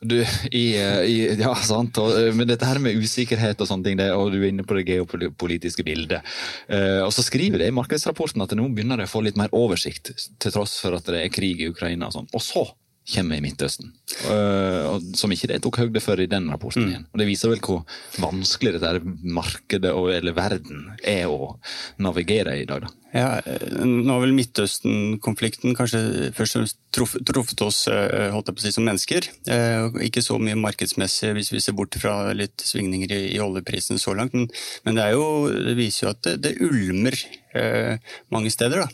Du, 0.00 0.16
i, 0.50 0.64
i, 1.06 1.16
ja, 1.38 1.52
sant. 1.64 1.98
Og, 2.02 2.16
men 2.36 2.48
dette 2.48 2.66
her 2.68 2.80
med 2.82 2.98
usikkerhet 3.00 3.60
og 3.62 3.68
sånne 3.70 3.86
ting, 3.86 4.00
det, 4.00 4.10
og 4.16 4.32
du 4.32 4.40
er 4.40 4.50
inne 4.50 4.66
på 4.66 4.76
det 4.76 4.86
geopolitiske 4.88 5.84
bildet. 5.86 6.26
Uh, 6.70 7.06
og 7.06 7.12
så 7.14 7.24
skriver 7.26 7.62
det 7.62 7.70
i 7.70 7.76
markedsrapporten 7.76 8.44
at 8.44 8.54
nå 8.58 8.68
begynner 8.74 9.00
det 9.00 9.08
å 9.08 9.12
få 9.12 9.24
litt 9.26 9.38
mer 9.40 9.52
oversikt, 9.56 10.12
til 10.42 10.54
tross 10.54 10.78
for 10.82 10.98
at 10.98 11.08
det 11.10 11.24
er 11.24 11.34
krig 11.34 11.62
i 11.62 11.70
Ukraina 11.70 12.10
og 12.10 12.18
sånn. 12.18 12.30
Og 12.36 12.44
så 12.44 12.66
kommer 13.08 13.38
i 13.38 13.42
Midtøsten. 13.44 13.92
Uh, 14.26 14.98
som 15.16 15.32
ikke 15.32 15.48
de 15.50 15.58
tok 15.62 15.80
høyde 15.82 16.02
for 16.04 16.20
i 16.20 16.28
den 16.30 16.50
rapporten. 16.52 16.84
Mm. 16.84 16.90
igjen. 16.92 17.06
Og 17.10 17.22
Det 17.22 17.28
viser 17.28 17.52
vel 17.52 17.62
hvor 17.64 17.82
vanskelig 18.20 18.76
dette 18.76 19.14
markedet 19.24 19.92
og, 19.96 20.10
eller 20.14 20.36
verden 20.36 20.90
er 21.02 21.30
å 21.30 21.56
navigere 21.98 22.58
i 22.60 22.66
dag. 22.68 22.86
da. 22.86 22.94
Ja, 23.10 23.40
Nå 23.82 24.12
har 24.12 24.20
vel 24.22 24.36
Midtøsten-konflikten 24.36 25.74
kanskje 25.74 26.30
først 26.36 26.56
og 26.56 26.62
fremst 26.62 26.78
truffet 26.94 27.62
oss 27.62 27.84
eh, 27.90 28.36
si, 28.58 28.72
som 28.74 28.86
mennesker. 28.86 29.26
Eh, 29.50 29.98
ikke 30.06 30.22
så 30.22 30.38
mye 30.42 30.58
markedsmessig 30.58 31.32
hvis 31.36 31.52
vi 31.54 31.62
ser 31.62 31.76
bort 31.78 31.98
fra 32.00 32.32
litt 32.36 32.62
svingninger 32.66 33.12
i, 33.14 33.20
i 33.34 33.42
oljeprisen 33.42 33.98
så 33.98 34.14
langt. 34.14 34.34
Men, 34.34 34.48
men 34.86 34.98
det, 34.98 35.10
jo, 35.14 35.26
det, 35.50 35.76
viser 35.78 36.06
jo 36.06 36.14
at 36.14 36.22
det, 36.26 36.36
det 36.46 36.56
ulmer 36.66 37.18
eh, 37.54 38.16
mange 38.34 38.50
steder. 38.54 38.86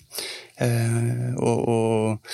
Eh, 0.57 1.35
og, 1.37 1.69
og 1.69 2.29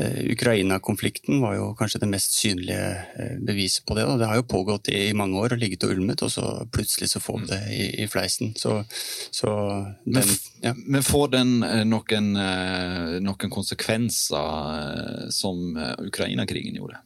eh, 0.00 0.22
Ukraina-konflikten 0.32 1.42
var 1.42 1.58
jo 1.58 1.66
kanskje 1.76 2.00
det 2.00 2.08
mest 2.08 2.36
synlige 2.38 2.86
eh, 3.20 3.34
beviset 3.44 3.84
på 3.88 3.96
det. 3.98 4.06
Da. 4.08 4.16
det 4.20 4.30
har 4.30 4.40
jo 4.40 4.48
pågått 4.48 4.88
i, 4.92 5.10
mange 5.16 5.40
år 5.40 5.56
og 5.56 5.60
ligget 5.60 5.84
og 5.84 5.92
ulmet, 5.96 6.24
og 6.24 6.32
så 6.32 6.46
plutselig 6.72 7.10
så 7.12 7.20
får 7.20 7.42
vi 7.42 7.50
det 7.52 7.60
i, 7.76 7.82
i 8.04 8.08
fleisen. 8.08 8.54
Så, 8.56 8.80
så 9.32 9.52
den, 10.04 10.36
ja. 10.64 10.72
Men 10.78 11.04
får 11.18 11.32
den 11.34 11.56
noen, 11.90 12.28
noen 13.24 13.50
konsekvenser 13.50 15.30
som 15.34 15.74
Ukraina-krigen 16.06 16.78
gjorde? 16.78 17.00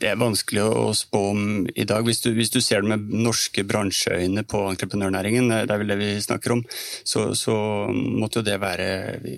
Det 0.00 0.08
er 0.08 0.18
vanskelig 0.20 0.62
å 0.64 0.90
spå 0.96 1.20
om 1.32 1.42
i 1.68 1.84
dag. 1.88 2.04
Hvis 2.06 2.22
du, 2.24 2.30
hvis 2.36 2.52
du 2.52 2.60
ser 2.64 2.82
det 2.82 2.92
med 2.92 3.12
norske 3.24 3.64
bransjeøyne 3.66 4.44
på 4.48 4.62
entreprenørnæringen, 4.72 5.50
det 5.52 5.74
er 5.74 5.80
vel 5.82 5.92
det 5.92 5.98
vi 6.00 6.10
snakker 6.22 6.56
om, 6.56 6.62
så, 7.04 7.30
så 7.38 7.54
måtte 7.92 8.40
jo 8.40 8.46
det 8.46 8.58
være 8.62 8.88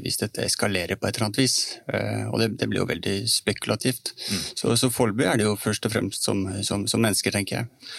hvis 0.02 0.20
dette 0.22 0.44
eskalerer 0.46 0.98
på 0.98 1.08
et 1.08 1.16
eller 1.16 1.28
annet 1.28 1.42
vis. 1.42 1.56
Eh, 1.92 2.24
og 2.28 2.40
det, 2.42 2.52
det 2.60 2.68
blir 2.70 2.82
jo 2.82 2.88
veldig 2.90 3.16
spekulativt. 3.30 4.14
Mm. 4.18 4.42
Så, 4.62 4.76
så 4.80 4.90
foreløpig 4.92 5.28
er 5.28 5.40
det 5.40 5.48
jo 5.48 5.56
først 5.60 5.88
og 5.88 5.94
fremst 5.94 6.26
som, 6.28 6.44
som, 6.66 6.86
som, 6.90 7.02
mennesker, 7.02 7.34
tenker 7.34 7.60
jeg. 7.60 7.92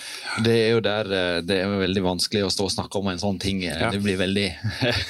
Det 0.45 0.55
er 0.65 0.69
jo 0.75 0.83
der 0.83 1.12
eh, 1.13 1.39
det 1.45 1.60
er 1.63 1.77
veldig 1.83 2.05
vanskelig 2.05 2.45
å 2.48 2.51
stå 2.53 2.67
og 2.69 2.75
snakke 2.75 3.00
om 3.00 3.12
en 3.13 3.22
sånn 3.22 3.39
ting. 3.43 3.63
Ja. 3.67 3.91
Det 3.93 4.01
blir 4.03 4.19
veldig 4.19 4.48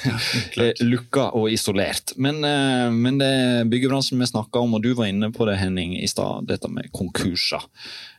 lukka 0.92 1.30
og 1.38 1.50
isolert. 1.54 2.14
Men, 2.16 2.42
eh, 2.46 2.88
men 2.94 3.20
det 3.22 3.32
byggebransjen 3.72 4.20
vi 4.20 4.30
snakka 4.30 4.62
om, 4.64 4.78
og 4.78 4.84
du 4.84 4.92
var 4.94 5.10
inne 5.10 5.32
på 5.34 5.48
det, 5.48 5.58
Henning, 5.62 5.96
i 5.98 6.08
stad. 6.10 6.46
dette 6.48 6.68
med 6.70 6.83
konkurser. 6.92 7.62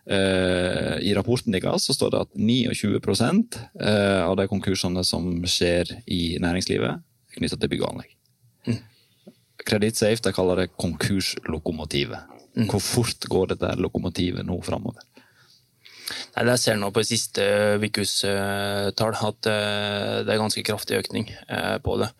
Uh, 0.06 1.02
I 1.02 1.14
rapporten 1.18 1.54
deres 1.56 1.88
så 1.88 1.96
står 1.96 2.14
det 2.14 2.22
at 2.28 2.36
29 2.38 3.00
uh, 3.02 4.22
av 4.26 4.36
de 4.38 4.46
konkursene 4.52 5.04
som 5.08 5.28
skjer 5.50 5.90
i 6.06 6.38
næringslivet, 6.42 7.02
er 7.02 7.40
knytta 7.40 7.58
til 7.58 7.72
bygg 7.74 7.84
og 7.84 7.90
anlegg. 7.94 8.14
Mm. 8.70 8.80
Credit 9.66 10.02
de 10.24 10.34
kaller 10.36 10.64
det 10.64 10.72
konkurslokomotivet. 10.78 12.32
Mm. 12.56 12.70
Hvor 12.70 12.80
fort 12.80 13.28
går 13.28 13.54
dette 13.54 13.74
lokomotivet 13.82 14.46
nå 14.48 14.60
framover? 14.64 15.02
Nei, 16.36 16.46
Jeg 16.52 16.62
ser 16.62 16.78
nå 16.78 16.92
på 16.94 17.04
siste 17.04 17.44
ukas 17.82 18.22
tall 18.96 19.16
at 19.18 19.50
eh, 19.50 20.22
det 20.24 20.32
er 20.32 20.40
ganske 20.40 20.64
kraftig 20.64 21.00
økning 21.02 21.26
på 21.84 21.98
det. 22.00 22.12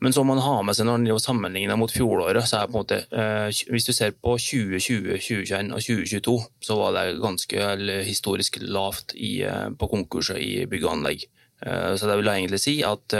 Men 0.00 0.14
så 0.16 0.22
må 0.24 0.32
man 0.32 0.44
ha 0.44 0.60
med 0.64 0.76
seg 0.76 0.86
når 0.88 1.02
man 1.04 1.20
sammenligner 1.20 1.76
mot 1.76 1.92
fjoråret, 1.92 2.46
så 2.48 2.62
er 2.62 2.70
på 2.70 2.78
en 2.78 2.80
måte 2.80 3.00
eh, 3.12 3.48
Hvis 3.68 3.88
du 3.88 3.92
ser 3.92 4.14
på 4.16 4.36
2020, 4.40 5.18
2021 5.20 5.74
og 5.76 5.84
2022, 5.84 6.36
så 6.64 6.76
var 6.78 6.96
det 6.96 7.18
ganske 7.20 7.66
historisk 8.08 8.56
lavt 8.64 9.12
i, 9.16 9.42
eh, 9.44 9.68
på 9.76 9.90
konkurser 9.92 10.40
i 10.40 10.64
bygg 10.70 10.86
og 10.86 10.94
anlegg. 10.94 11.26
Eh, 11.60 11.92
så 12.00 12.08
det 12.08 12.16
vil 12.16 12.32
jeg 12.32 12.44
egentlig 12.44 12.62
si 12.64 12.78
at 12.86 13.16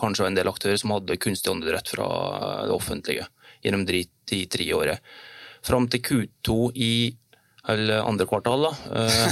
kanskje 0.00 0.26
var 0.26 0.32
en 0.34 0.36
del 0.36 0.52
aktører 0.52 0.80
som 0.80 0.92
hadde 0.92 1.16
kunstig 1.22 1.54
åndedrett 1.54 1.94
fra 1.96 2.10
det 2.68 2.76
offentlige 2.76 3.24
gjennom 3.64 3.88
de 3.88 4.04
tre 4.52 4.68
året. 4.76 5.16
Fram 5.64 5.88
til 5.90 6.04
Q2 6.04 6.58
i 6.76 6.92
eller 7.68 8.00
andre 8.00 8.26
kvartal, 8.26 8.62
da. 8.62 8.72
Eh, 8.96 9.28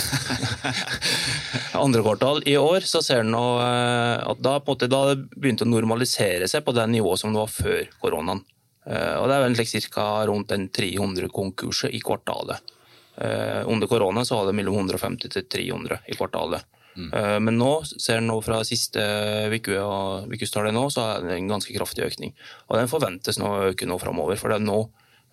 andre 1.85 2.03
kvartal 2.03 2.43
i 2.47 2.57
år 2.61 2.85
så 2.85 3.01
ser 3.05 3.23
en 3.25 3.35
eh, 3.35 4.29
at 4.29 4.43
da, 4.45 4.59
på 4.61 4.75
en 4.75 4.77
måte, 4.77 4.91
da 4.93 5.17
begynte 5.17 5.65
å 5.65 5.71
normalisere 5.71 6.49
seg 6.51 6.65
på 6.67 6.75
det 6.77 6.85
nivået 6.93 7.23
som 7.23 7.33
det 7.33 7.41
var 7.41 7.53
før 7.53 7.91
koronaen. 8.03 8.43
Eh, 8.85 9.15
og 9.17 9.29
Det 9.31 9.39
er 9.39 9.45
vel 9.47 9.89
ca. 9.89 10.07
rundt 10.29 10.53
300 10.53 11.33
konkurser 11.33 11.95
i 11.97 12.03
kvartalet. 12.05 12.73
Under 13.17 13.89
korona 13.89 14.27
så 14.29 14.37
var 14.37 14.51
det 14.51 14.59
mellom 14.59 14.75
150 14.77 15.31
til 15.33 15.45
300 15.49 16.03
i 16.13 16.17
kvartalet. 16.19 16.67
Mm. 16.97 17.07
Men 17.47 17.57
nå 17.57 17.71
ser 17.89 18.19
en 18.21 18.29
fra 18.45 18.59
siste 18.69 19.01
uke 19.49 19.79
og 19.81 20.29
ukestallet 20.29 20.77
nå, 20.77 20.83
så 20.93 21.07
er 21.15 21.25
det 21.25 21.39
en 21.39 21.49
ganske 21.49 21.73
kraftig 21.73 22.05
økning. 22.05 22.35
Og 22.69 22.77
Den 22.77 22.93
forventes 22.93 23.41
nå 23.41 23.49
å 23.49 23.71
øke 23.71 23.89
nå 23.89 23.97
framover. 24.03 24.37
For 24.37 24.53
det 24.53 24.61
er 24.61 24.67
nå 24.69 24.83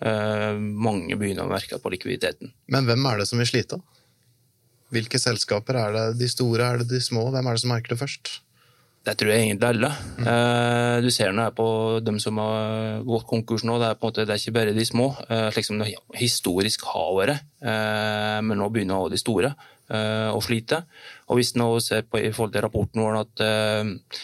mange 0.03 1.15
begynner 1.15 1.45
å 1.45 1.51
merke 1.51 1.77
på 1.79 1.91
likviditeten. 1.93 2.51
Men 2.67 2.87
hvem 2.89 3.05
er 3.07 3.21
det 3.21 3.27
som 3.29 3.39
vil 3.39 3.47
slite? 3.47 3.77
Hvilke 4.93 5.19
selskaper 5.21 5.77
er 5.79 5.93
det 5.95 6.07
de 6.19 6.27
store, 6.29 6.65
er 6.65 6.81
det 6.81 6.89
de 6.91 6.99
små? 7.01 7.29
Hvem 7.33 7.47
er 7.47 7.55
det 7.55 7.63
som 7.63 7.71
merker 7.73 7.95
det 7.95 8.01
først? 8.01 8.33
Det 9.03 9.17
tror 9.19 9.33
jeg 9.33 9.49
egentlig 9.49 9.67
alle. 9.67 9.89
Mm. 10.15 10.27
Eh, 10.31 10.97
du 11.03 11.09
ser 11.11 11.33
nå 11.35 11.49
på 11.57 11.67
dem 12.05 12.21
som 12.23 12.37
har 12.39 13.01
gått 13.03 13.27
konkurs 13.27 13.65
nå, 13.67 13.75
det 13.81 13.89
er 13.89 13.97
på 13.99 14.07
en 14.07 14.13
måte, 14.13 14.23
det 14.23 14.35
er 14.35 14.39
ikke 14.39 14.55
bare 14.55 14.75
de 14.77 14.85
små, 14.87 15.09
eh, 15.27 15.49
slik 15.51 15.67
som 15.67 15.81
det 15.81 15.89
historisk 16.21 16.85
har 16.93 17.11
vært. 17.17 17.43
Men 17.63 18.59
nå 18.59 18.67
begynner 18.71 18.99
også 18.99 19.13
de 19.13 19.19
store 19.21 19.53
å 19.93 20.39
slite. 20.43 20.81
Og 21.29 21.37
hvis 21.37 21.53
en 21.55 21.63
ser 21.83 22.01
på 22.07 22.19
i 22.19 22.31
forhold 22.31 22.53
til 22.55 22.63
rapporten 22.63 23.03
vår 23.03 23.19
at 23.19 23.43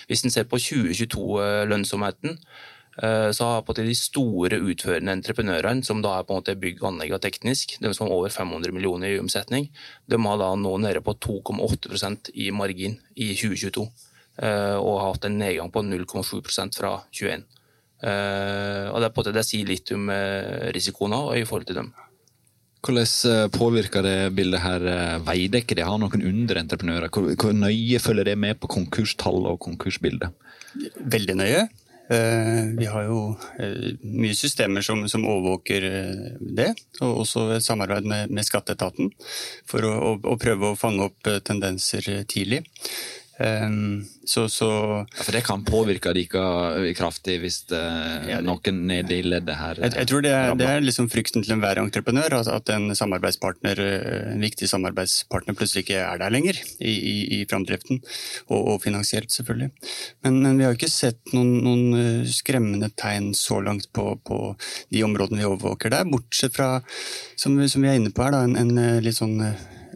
hvis 0.08 0.24
en 0.26 0.34
ser 0.34 0.48
på 0.50 0.60
2022-lønnsomheten, 0.60 2.40
Eh, 2.40 2.79
så 3.00 3.46
har 3.48 3.62
på 3.64 3.76
de 3.78 3.94
store 3.96 4.58
utførende 4.60 5.14
entreprenørene, 5.16 5.86
som 5.88 6.02
da 6.04 6.18
er 6.18 6.26
på 6.28 6.36
en 6.36 6.42
måte 6.42 6.58
bygg, 6.60 6.82
anlegg 6.84 7.14
og 7.16 7.22
teknisk, 7.24 7.78
de 7.80 7.94
som 7.96 8.08
har 8.08 8.16
over 8.16 8.34
500 8.34 8.76
millioner 8.76 9.14
i 9.14 9.22
omsetning, 9.22 9.70
de 10.10 10.20
har 10.26 10.42
da 10.42 10.50
nå 10.60 10.74
nede 10.84 11.04
på 11.06 11.16
2,8% 11.16 12.34
i 12.36 12.50
margin 12.52 12.98
i 13.16 13.32
2022. 13.40 13.88
Eh, 14.40 14.76
og 14.80 15.00
har 15.00 15.14
hatt 15.14 15.30
en 15.30 15.40
nedgang 15.40 15.72
på 15.72 15.84
0,7 15.84 16.44
fra 16.76 16.94
2021. 17.12 17.48
Eh, 18.00 18.86
og 18.92 19.02
det, 19.04 19.14
på 19.16 19.26
det 19.28 19.48
sier 19.48 19.68
litt 19.68 19.92
om 19.96 20.12
risikoen 20.76 21.18
i 21.40 21.48
forhold 21.48 21.68
til 21.72 21.82
dem. 21.82 21.92
Hvordan 22.80 23.52
påvirker 23.52 24.06
det 24.06 24.18
bildet 24.36 24.64
her 24.64 25.20
Veidekke? 25.28 25.76
Det 25.76 25.84
har 25.84 26.00
noen 26.00 26.24
underentreprenører. 26.24 27.12
Hvor, 27.12 27.28
hvor 27.36 27.52
nøye 27.52 28.00
følger 28.00 28.32
det 28.32 28.40
med 28.40 28.60
på 28.60 28.72
konkurstall 28.72 29.44
og 29.52 29.60
konkursbildet? 29.66 30.32
Veldig 31.00 31.36
nøye. 31.36 31.68
Eh, 32.10 32.66
vi 32.78 32.86
har 32.86 33.04
jo 33.06 33.20
eh, 33.60 33.94
mye 34.02 34.34
systemer 34.34 34.82
som, 34.82 35.04
som 35.10 35.28
overvåker 35.30 35.84
eh, 35.86 36.32
det, 36.42 36.72
og 37.06 37.20
også 37.22 37.60
samarbeid 37.62 38.08
med, 38.10 38.34
med 38.34 38.48
skatteetaten 38.48 39.12
for 39.70 39.86
å, 39.86 39.92
å, 39.94 40.14
å, 40.32 40.38
prøve 40.42 40.72
å 40.72 40.80
fange 40.80 41.06
opp 41.06 41.30
tendenser 41.46 42.08
tidlig. 42.26 42.64
Um, 43.40 44.04
så, 44.28 44.50
så 44.52 44.68
ja, 45.00 45.24
For 45.24 45.32
det 45.32 45.46
kan 45.48 45.62
påvirke 45.64 46.12
like 46.12 46.42
kraftig 46.98 47.38
hvis 47.40 47.62
det, 47.70 47.80
ja, 48.28 48.42
noen 48.44 48.82
nede 48.90 49.16
i 49.16 49.24
leddet 49.24 49.56
her 49.56 49.80
Jeg, 49.80 49.94
jeg 49.96 50.10
tror 50.12 50.26
det 50.26 50.34
er, 50.36 50.52
det 50.60 50.68
er 50.68 50.84
liksom 50.84 51.08
frykten 51.08 51.46
til 51.46 51.56
enhver 51.56 51.80
entreprenør, 51.80 52.36
at, 52.42 52.72
en 52.76 52.92
samarbeidspartner, 53.00 53.80
en 54.34 54.44
viktig 54.44 54.68
samarbeidspartner 54.68 55.56
plutselig 55.56 55.86
ikke 55.86 56.02
er 56.04 56.20
der 56.20 56.36
lenger 56.36 56.60
i, 56.84 56.92
i, 56.92 57.16
i 57.40 57.40
framdriften, 57.48 58.04
og, 58.50 58.60
og, 58.60 58.76
finansielt, 58.84 59.32
selvfølgelig. 59.32 59.72
Men, 60.28 60.44
men, 60.44 60.60
vi 60.60 60.68
har 60.68 60.76
ikke 60.76 60.92
sett 60.92 61.32
noen, 61.32 61.56
noen 61.64 62.28
skremmende 62.28 62.92
tegn 63.00 63.32
så 63.40 63.64
langt 63.64 63.88
på, 63.96 64.18
på, 64.28 64.44
de 64.92 65.08
områdene 65.08 65.40
vi 65.40 65.48
overvåker 65.48 65.96
der, 65.96 66.12
bortsett 66.12 66.60
fra, 66.60 66.74
som, 67.40 67.56
som 67.72 67.88
vi 67.88 67.94
er 67.94 68.02
inne 68.02 68.12
på 68.12 68.28
her, 68.28 68.36
da, 68.36 68.44
en, 68.44 68.60
en 68.60 69.04
litt 69.06 69.24
sånn 69.24 69.40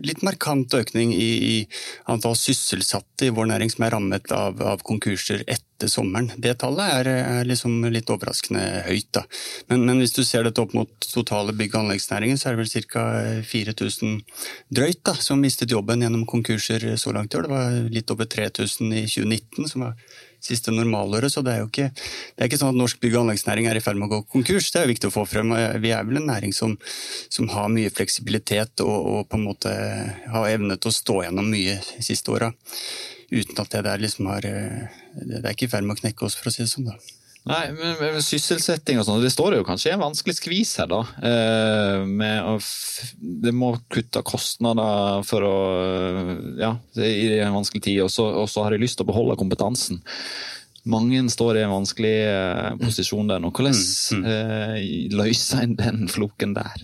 litt 0.03 0.24
markant 0.25 0.74
økning 0.77 1.13
i, 1.15 1.29
i, 1.53 1.55
antall 2.12 2.36
sysselsatte 2.38 3.27
i 3.27 3.33
vår 3.33 3.50
næring 3.53 3.72
som 3.74 3.86
er 3.86 3.95
rammet 3.95 4.33
av, 4.36 4.60
av 4.62 4.83
konkurser 4.86 5.43
etter 5.48 5.91
sommeren. 5.91 6.31
Det 6.39 6.55
tallet 6.62 6.98
er, 7.00 7.10
er 7.39 7.48
liksom 7.50 7.81
litt 7.91 8.12
overraskende 8.13 8.83
høyt. 8.88 9.22
Men, 9.72 9.86
men, 9.88 10.01
hvis 10.01 10.15
du 10.15 10.24
ser 10.27 10.45
dette 10.48 10.63
opp 10.63 10.75
mot 10.77 10.91
totale 11.07 11.55
bygg- 11.55 11.75
og 11.75 11.86
anleggsnæringen, 11.86 12.39
så 12.39 12.50
er 12.50 12.57
det 12.57 12.63
vel 12.63 12.88
ca. 12.91 13.05
4000 13.50 14.19
drøyt 14.74 15.01
da, 15.07 15.15
som 15.19 15.41
mistet 15.43 15.74
jobben 15.74 16.03
gjennom 16.03 16.27
konkurser 16.29 16.86
så 17.00 17.15
langt 17.15 17.33
i 17.33 17.39
år. 17.39 17.48
Det 17.48 17.55
var 17.55 17.81
litt 17.98 18.13
over 18.13 18.29
3000 18.29 18.93
i 18.93 19.07
2019, 19.07 19.72
som 19.72 19.88
var 19.88 19.98
siste 20.43 20.73
normalåret. 20.73 21.33
Så 21.33 21.43
det 21.45 21.55
er 21.55 21.63
jo 21.63 21.69
ikke, 21.69 21.89
det 21.93 22.43
er 22.43 22.51
ikke 22.51 22.59
sånn 22.62 22.73
at 22.73 22.79
norsk 22.79 23.00
bygg- 23.03 23.17
og 23.17 23.23
anleggsnæring 23.23 23.69
er 23.69 23.79
i 23.79 23.83
ferd 23.83 24.00
med 24.00 24.09
å 24.09 24.17
gå 24.17 24.21
konkurs. 24.35 24.69
Det 24.73 24.83
er 24.83 24.91
viktig 24.91 25.09
å 25.09 25.15
få 25.15 25.25
frem. 25.29 25.55
Vi 25.83 25.93
er 25.95 26.05
vel 26.07 26.21
en 26.21 26.29
næring 26.31 26.55
som, 26.55 26.75
som 27.33 27.50
har 27.53 27.71
mye 27.73 27.93
fleksibilitet 27.93 28.85
og, 28.85 28.93
og, 28.93 29.25
på 29.31 29.39
en 29.39 29.47
måte 29.47 29.73
har 30.35 30.51
evne 30.51 30.77
til 30.77 30.91
å 30.91 30.97
stå 31.00 31.19
gjennom 31.27 31.50
mye 31.53 31.79
de 31.79 32.05
siste 32.05 32.33
åra. 32.33 32.53
Uten 33.33 33.63
at 33.63 33.73
det 33.73 33.85
der 33.88 34.01
liksom 34.03 34.27
har 34.29 34.45
Det 34.45 35.39
er 35.41 35.53
ikke 35.53 35.65
i 35.65 35.71
ferd 35.71 35.85
med 35.88 35.97
å 35.97 36.01
knekke 36.01 36.25
oss, 36.25 36.35
for 36.38 36.50
å 36.50 36.53
si 36.53 36.65
det 36.65 36.71
sånn. 36.71 36.91
da. 36.91 37.22
Nei, 37.43 37.63
men, 37.75 38.21
sysselsetting 38.23 39.01
og 39.01 39.07
sånn, 39.07 39.19
det 39.19 39.33
står 39.33 39.57
jo 39.57 39.65
kanskje 39.67 39.89
i 39.89 39.93
en 39.97 40.03
vanskelig 40.03 40.38
skvis 40.38 40.77
her, 40.79 40.88
da. 40.88 41.01
Eh, 41.27 42.69
det 43.19 43.51
må 43.51 43.73
kutte 43.91 44.23
kostnader 44.23 45.25
for 45.27 45.43
å 45.43 45.57
Ja, 46.62 46.77
i 46.95 47.41
en 47.43 47.57
vanskelig 47.57 47.83
tid, 47.89 48.00
og 48.05 48.12
så 48.13 48.63
har 48.63 48.71
de 48.71 48.79
lyst 48.79 49.00
til 49.00 49.07
å 49.07 49.12
beholde 49.12 49.39
kompetansen. 49.39 50.00
Mange 50.83 51.19
står 51.31 51.59
i 51.59 51.63
en 51.63 51.71
vanskelig 51.71 52.15
eh, 52.27 52.71
posisjon 52.81 53.29
der 53.31 53.43
nå. 53.43 53.53
Hvordan 53.55 53.75
mm, 53.75 54.23
mm. 54.23 54.25
eh, 54.31 55.13
løser 55.15 55.63
en 55.63 55.77
den 55.79 56.09
floken 56.12 56.55
der? 56.57 56.83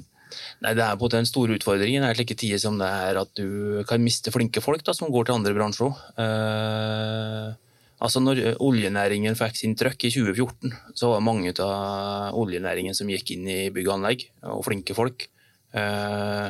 Nei, 0.63 0.75
Det 0.75 0.85
er 0.85 0.99
på 0.99 1.09
den 1.11 1.27
store 1.27 1.55
utfordringen 1.55 2.03
er 2.03 2.15
slike 2.15 2.35
tider 2.39 2.59
som 2.61 2.79
det 2.79 2.87
er 2.87 3.19
at 3.19 3.31
du 3.35 3.81
kan 3.87 4.03
miste 4.03 4.31
flinke 4.31 4.63
folk 4.63 4.83
da, 4.87 4.95
som 4.95 5.11
går 5.11 5.27
til 5.27 5.39
andre 5.39 5.55
bransjer. 5.55 5.99
Eh, 6.19 7.68
Altså 7.99 8.21
når 8.23 8.39
eh, 8.39 8.55
oljenæringen 8.63 9.35
fikk 9.35 9.59
sin 9.59 9.75
trøkk 9.79 10.07
i 10.07 10.13
2014, 10.13 10.71
så 10.95 11.11
var 11.11 11.19
det 11.19 11.27
mange 11.27 11.53
av 11.63 12.37
oljenæringen 12.39 12.95
som 12.95 13.11
gikk 13.11 13.33
inn 13.35 13.47
i 13.51 13.59
bygg 13.75 13.89
og 13.89 13.97
anlegg, 13.97 14.25
og 14.47 14.63
flinke 14.67 14.95
folk. 14.95 15.27
Eh, 15.75 16.47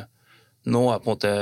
nå 0.70 0.82
er 0.92 1.00
på 1.02 1.08
en 1.08 1.14
måte 1.16 1.32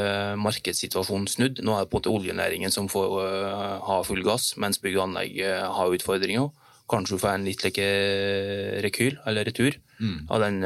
markedssituasjonen 0.40 1.28
snudd. 1.28 1.60
Nå 1.66 1.74
er 1.74 1.84
det 1.84 1.90
på 1.92 1.98
en 1.98 2.00
måte 2.00 2.14
oljenæringen 2.14 2.72
som 2.72 2.86
får 2.88 3.16
uh, 3.18 3.72
ha 3.82 3.96
full 4.06 4.22
gass, 4.22 4.52
mens 4.62 4.78
bygg 4.78 4.94
og 4.94 5.08
anlegg 5.08 5.40
har 5.42 5.94
utfordringer. 5.96 6.52
Kanskje 6.88 7.18
får 7.18 7.32
en 7.32 7.48
litt 7.48 7.64
like 7.66 7.88
rekyl, 8.86 9.18
eller 9.26 9.48
retur, 9.50 9.74
mm. 9.98 10.20
av 10.30 10.44
den 10.46 10.62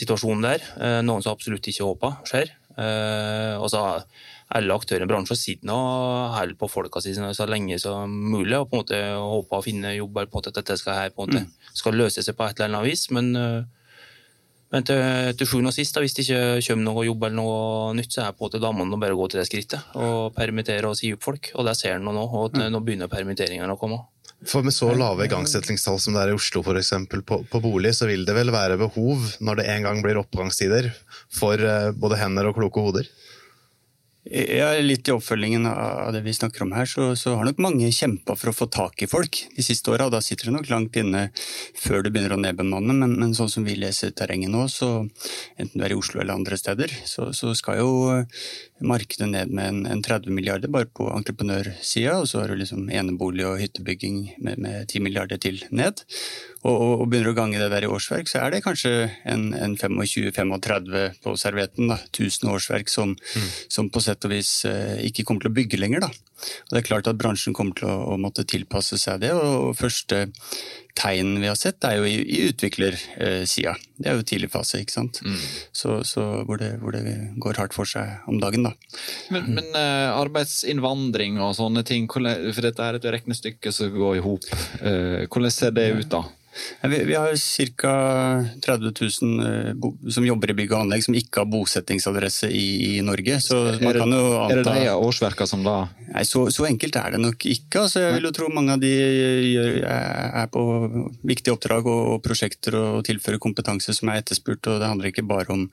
situasjonen 0.00 0.48
der. 0.48 0.64
noen 1.04 1.22
som 1.22 1.36
absolutt 1.36 1.68
ikke 1.68 1.86
håper 1.90 2.16
skjer. 2.26 2.56
og 3.60 3.68
så 3.68 3.84
alle 4.56 4.76
aktører 4.76 5.04
i 5.04 5.08
bransjen 5.08 5.36
sitter 5.36 5.74
og 5.74 6.36
holder 6.36 6.56
på 6.58 6.70
folka 6.72 7.02
sine 7.04 7.34
så 7.36 7.46
lenge 7.48 7.76
som 7.82 8.08
mulig 8.08 8.56
og 8.56 8.70
på 8.70 8.78
en 8.78 8.84
måte 8.84 9.00
håper 9.16 9.58
å 9.58 9.64
finne 9.64 9.96
jobb 9.96 10.16
eller 10.16 10.30
på 10.30 10.38
en 10.38 10.40
måte 10.40 10.52
at 10.54 10.60
dette 10.62 10.78
skal, 10.80 11.02
her, 11.02 11.12
på 11.12 11.26
en 11.26 11.34
måte, 11.34 11.42
mm. 11.44 11.74
skal 11.82 11.98
løse 12.00 12.24
seg 12.24 12.38
på 12.38 12.46
et 12.46 12.56
eller 12.56 12.70
annet 12.72 12.88
vis. 12.88 13.04
Men, 13.12 13.28
eh, 13.36 13.98
men 14.72 14.88
til, 14.88 15.02
til 15.36 15.50
sjuende 15.50 15.72
og 15.72 15.76
sist, 15.76 15.96
da, 15.96 16.04
hvis 16.04 16.16
det 16.16 16.24
ikke 16.24 16.40
kommer 16.64 16.86
noe 16.88 17.04
jobb 17.04 17.28
eller 17.28 17.36
noe 17.36 17.92
nytt, 17.98 18.16
så 18.16 18.24
er 18.24 18.32
på 18.32 18.46
en 18.46 18.48
måte 18.48 18.62
damene 18.64 18.96
å 18.96 19.02
bare 19.04 19.20
gå 19.20 19.28
til 19.28 19.42
det 19.42 19.46
skrittet 19.50 19.96
og 20.00 20.32
permittere 20.36 20.88
og 20.88 20.96
si 20.96 21.12
opp 21.12 21.28
folk. 21.28 21.52
Og 21.56 21.68
det 21.68 21.76
ser 21.76 21.98
en 21.98 22.08
nå, 22.08 22.24
og 22.24 22.56
mm. 22.56 22.66
nå 22.72 22.84
begynner 22.84 23.12
permitteringene 23.12 23.76
å 23.76 23.80
komme. 23.80 24.00
For 24.48 24.62
Med 24.62 24.72
så 24.72 24.92
lave 24.94 25.26
igangsettingstall 25.26 25.98
som 26.00 26.14
det 26.14 26.22
er 26.22 26.32
i 26.32 26.36
Oslo 26.36 26.62
for 26.64 26.78
eksempel, 26.78 27.24
på, 27.26 27.42
på 27.50 27.60
bolig, 27.60 27.90
så 27.98 28.06
vil 28.08 28.24
det 28.24 28.36
vel 28.36 28.52
være 28.54 28.76
behov, 28.80 29.24
når 29.44 29.60
det 29.60 29.72
en 29.72 29.88
gang 29.88 30.04
blir 30.04 30.20
oppgangstider, 30.20 30.92
for 31.34 31.58
eh, 31.58 31.90
både 31.92 32.20
hender 32.20 32.48
og 32.48 32.56
kloke 32.56 32.84
hoder? 32.84 33.08
Ja, 34.26 34.72
litt 34.82 35.08
i 35.08 35.12
oppfølgingen 35.14 35.66
av 35.70 36.10
det 36.12 36.20
vi 36.24 36.34
snakker 36.34 36.64
om 36.64 36.72
her, 36.76 36.88
så, 36.90 37.12
så 37.16 37.36
har 37.38 37.46
nok 37.46 37.60
mange 37.62 37.88
kjempa 37.94 38.34
for 38.36 38.50
å 38.50 38.56
få 38.56 38.66
tak 38.68 39.00
i 39.02 39.08
folk 39.08 39.38
de 39.54 39.64
siste 39.64 39.92
åra. 39.94 40.10
Da 40.12 40.20
sitter 40.24 40.50
det 40.50 40.56
nok 40.56 40.68
langt 40.72 40.98
inne 41.00 41.28
før 41.78 42.02
du 42.02 42.10
begynner 42.10 42.34
å 42.34 42.40
nedbemanne, 42.42 42.96
men, 42.98 43.14
men 43.20 43.32
sånn 43.38 43.48
som 43.52 43.64
vi 43.64 43.78
leser 43.78 44.12
terrenget 44.18 44.52
nå, 44.52 44.66
så 44.68 44.90
enten 45.56 45.78
du 45.78 45.86
er 45.86 45.94
i 45.94 45.96
Oslo 45.96 46.20
eller 46.20 46.36
andre 46.36 46.58
steder, 46.60 46.92
så, 47.08 47.30
så 47.32 47.54
skal 47.56 47.80
jo 47.80 47.90
markedet 48.84 49.30
ned 49.30 49.54
med 49.54 49.70
en, 49.70 49.80
en 49.94 50.04
30 50.04 50.34
milliarder 50.34 50.72
bare 50.74 50.90
på 50.90 51.08
entreprenørsida, 51.14 52.18
og 52.18 52.28
så 52.28 52.42
har 52.42 52.52
du 52.52 52.60
liksom 52.60 52.90
enebolig 52.90 53.46
og 53.48 53.62
hyttebygging 53.62 54.20
med, 54.42 54.58
med 54.60 54.90
10 54.90 55.06
milliarder 55.06 55.40
til 55.40 55.62
ned 55.70 56.04
og, 56.66 56.76
og, 57.02 57.04
begynner 57.10 57.32
å 57.32 57.36
gange 57.38 57.60
det 57.60 57.68
der 57.70 57.86
i 57.86 57.90
årsverk, 57.90 58.30
så 58.30 58.42
er 58.42 58.54
det 58.54 58.64
kanskje 58.64 58.92
en, 59.30 59.52
en 59.54 59.76
25-35 59.78 61.20
på 61.22 61.34
servietten. 61.38 61.92
da, 61.92 62.00
1000 62.10 62.50
årsverk 62.50 62.90
som, 62.90 63.14
mm. 63.14 63.50
som, 63.70 63.90
på 63.92 64.02
sett 64.02 64.26
og 64.26 64.34
vis 64.34 64.50
eh, 64.66 64.98
ikke 65.06 65.24
kommer 65.28 65.46
til 65.46 65.52
å 65.52 65.58
bygge 65.60 65.80
lenger. 65.80 66.08
da. 66.08 66.27
Og 66.38 66.74
det 66.74 66.82
er 66.82 66.88
klart 66.88 67.10
at 67.10 67.18
Bransjen 67.20 67.56
kommer 67.56 67.76
til 67.78 67.90
å, 67.90 68.14
å 68.14 68.18
måtte 68.20 68.46
tilpasse 68.48 68.98
seg 69.00 69.22
det. 69.24 69.32
og 69.34 69.74
Første 69.78 70.26
tegn 70.98 71.36
vi 71.42 71.50
har 71.50 71.58
sett, 71.58 71.84
er 71.86 72.00
jo 72.00 72.06
i, 72.08 72.16
i 72.22 72.40
utviklersida. 72.48 73.74
Det 73.98 74.10
er 74.10 74.18
jo 74.18 74.26
tidlig 74.26 74.50
fase, 74.52 74.80
ikke 74.82 74.96
sant. 74.96 75.20
Mm. 75.22 75.36
Så, 75.80 76.00
så 76.08 76.24
hvor, 76.48 76.58
det, 76.60 76.72
hvor, 76.82 76.94
det, 76.94 77.04
går 77.38 77.60
hardt 77.62 77.76
for 77.76 77.88
seg 77.88 78.28
om 78.30 78.40
dagen, 78.42 78.66
da. 78.66 78.74
Men, 79.34 79.52
men 79.58 79.70
uh, 79.76 80.16
arbeidsinnvandring 80.18 81.38
og 81.42 81.54
sånne 81.58 81.84
ting, 81.86 82.08
for 82.10 82.64
dette 82.64 82.88
er 82.88 82.98
et 82.98 83.12
regnestykke 83.18 83.74
som 83.74 83.94
går 83.94 84.18
i 84.18 84.24
hop. 84.24 84.50
Uh, 84.82 85.24
hvordan 85.28 85.54
ser 85.54 85.74
det 85.76 85.92
ut 86.00 86.10
da? 86.12 86.24
Vi, 86.82 87.14
har 87.14 87.36
ca. 87.76 87.92
30 88.60 88.92
000 89.22 89.74
uh, 89.74 90.10
som 90.10 90.26
jobber 90.26 90.52
i 90.52 90.56
bygg 90.58 90.72
og 90.74 90.82
anlegg 90.82 91.04
som 91.06 91.16
ikke 91.16 91.42
har 91.42 91.50
bosettingsadresse 91.50 92.50
i, 92.50 92.98
Norge. 93.06 93.38
Så 93.44 93.60
er, 93.74 93.78
det, 93.78 94.02
anta, 94.02 94.22
er 94.48 94.62
det 94.62 94.66
de 94.66 94.96
årsverka 94.96 95.46
som 95.48 95.62
da 95.66 95.80
Nei, 96.08 96.24
så, 96.28 96.44
så, 96.54 96.66
enkelt 96.68 96.98
er 97.00 97.16
det 97.16 97.22
nok 97.22 97.48
ikke. 97.48 97.84
Altså, 97.86 98.04
jeg 98.04 98.18
vil 98.18 98.28
jo 98.28 98.34
tro 98.36 98.50
mange 98.52 98.76
av 98.76 98.82
de 98.82 98.92
gjør, 98.92 99.80
er 99.88 100.52
på 100.52 100.62
viktige 101.32 101.56
oppdrag 101.56 101.88
og, 101.88 102.04
og, 102.14 102.22
prosjekter 102.24 102.78
og 102.78 103.02
tilfører 103.08 103.42
kompetanse 103.42 103.96
som 103.96 104.12
er 104.12 104.22
etterspurt. 104.22 104.62
og 104.68 104.80
Det 104.82 104.92
handler 104.92 105.12
ikke 105.12 105.26
bare 105.28 105.54
om 105.56 105.68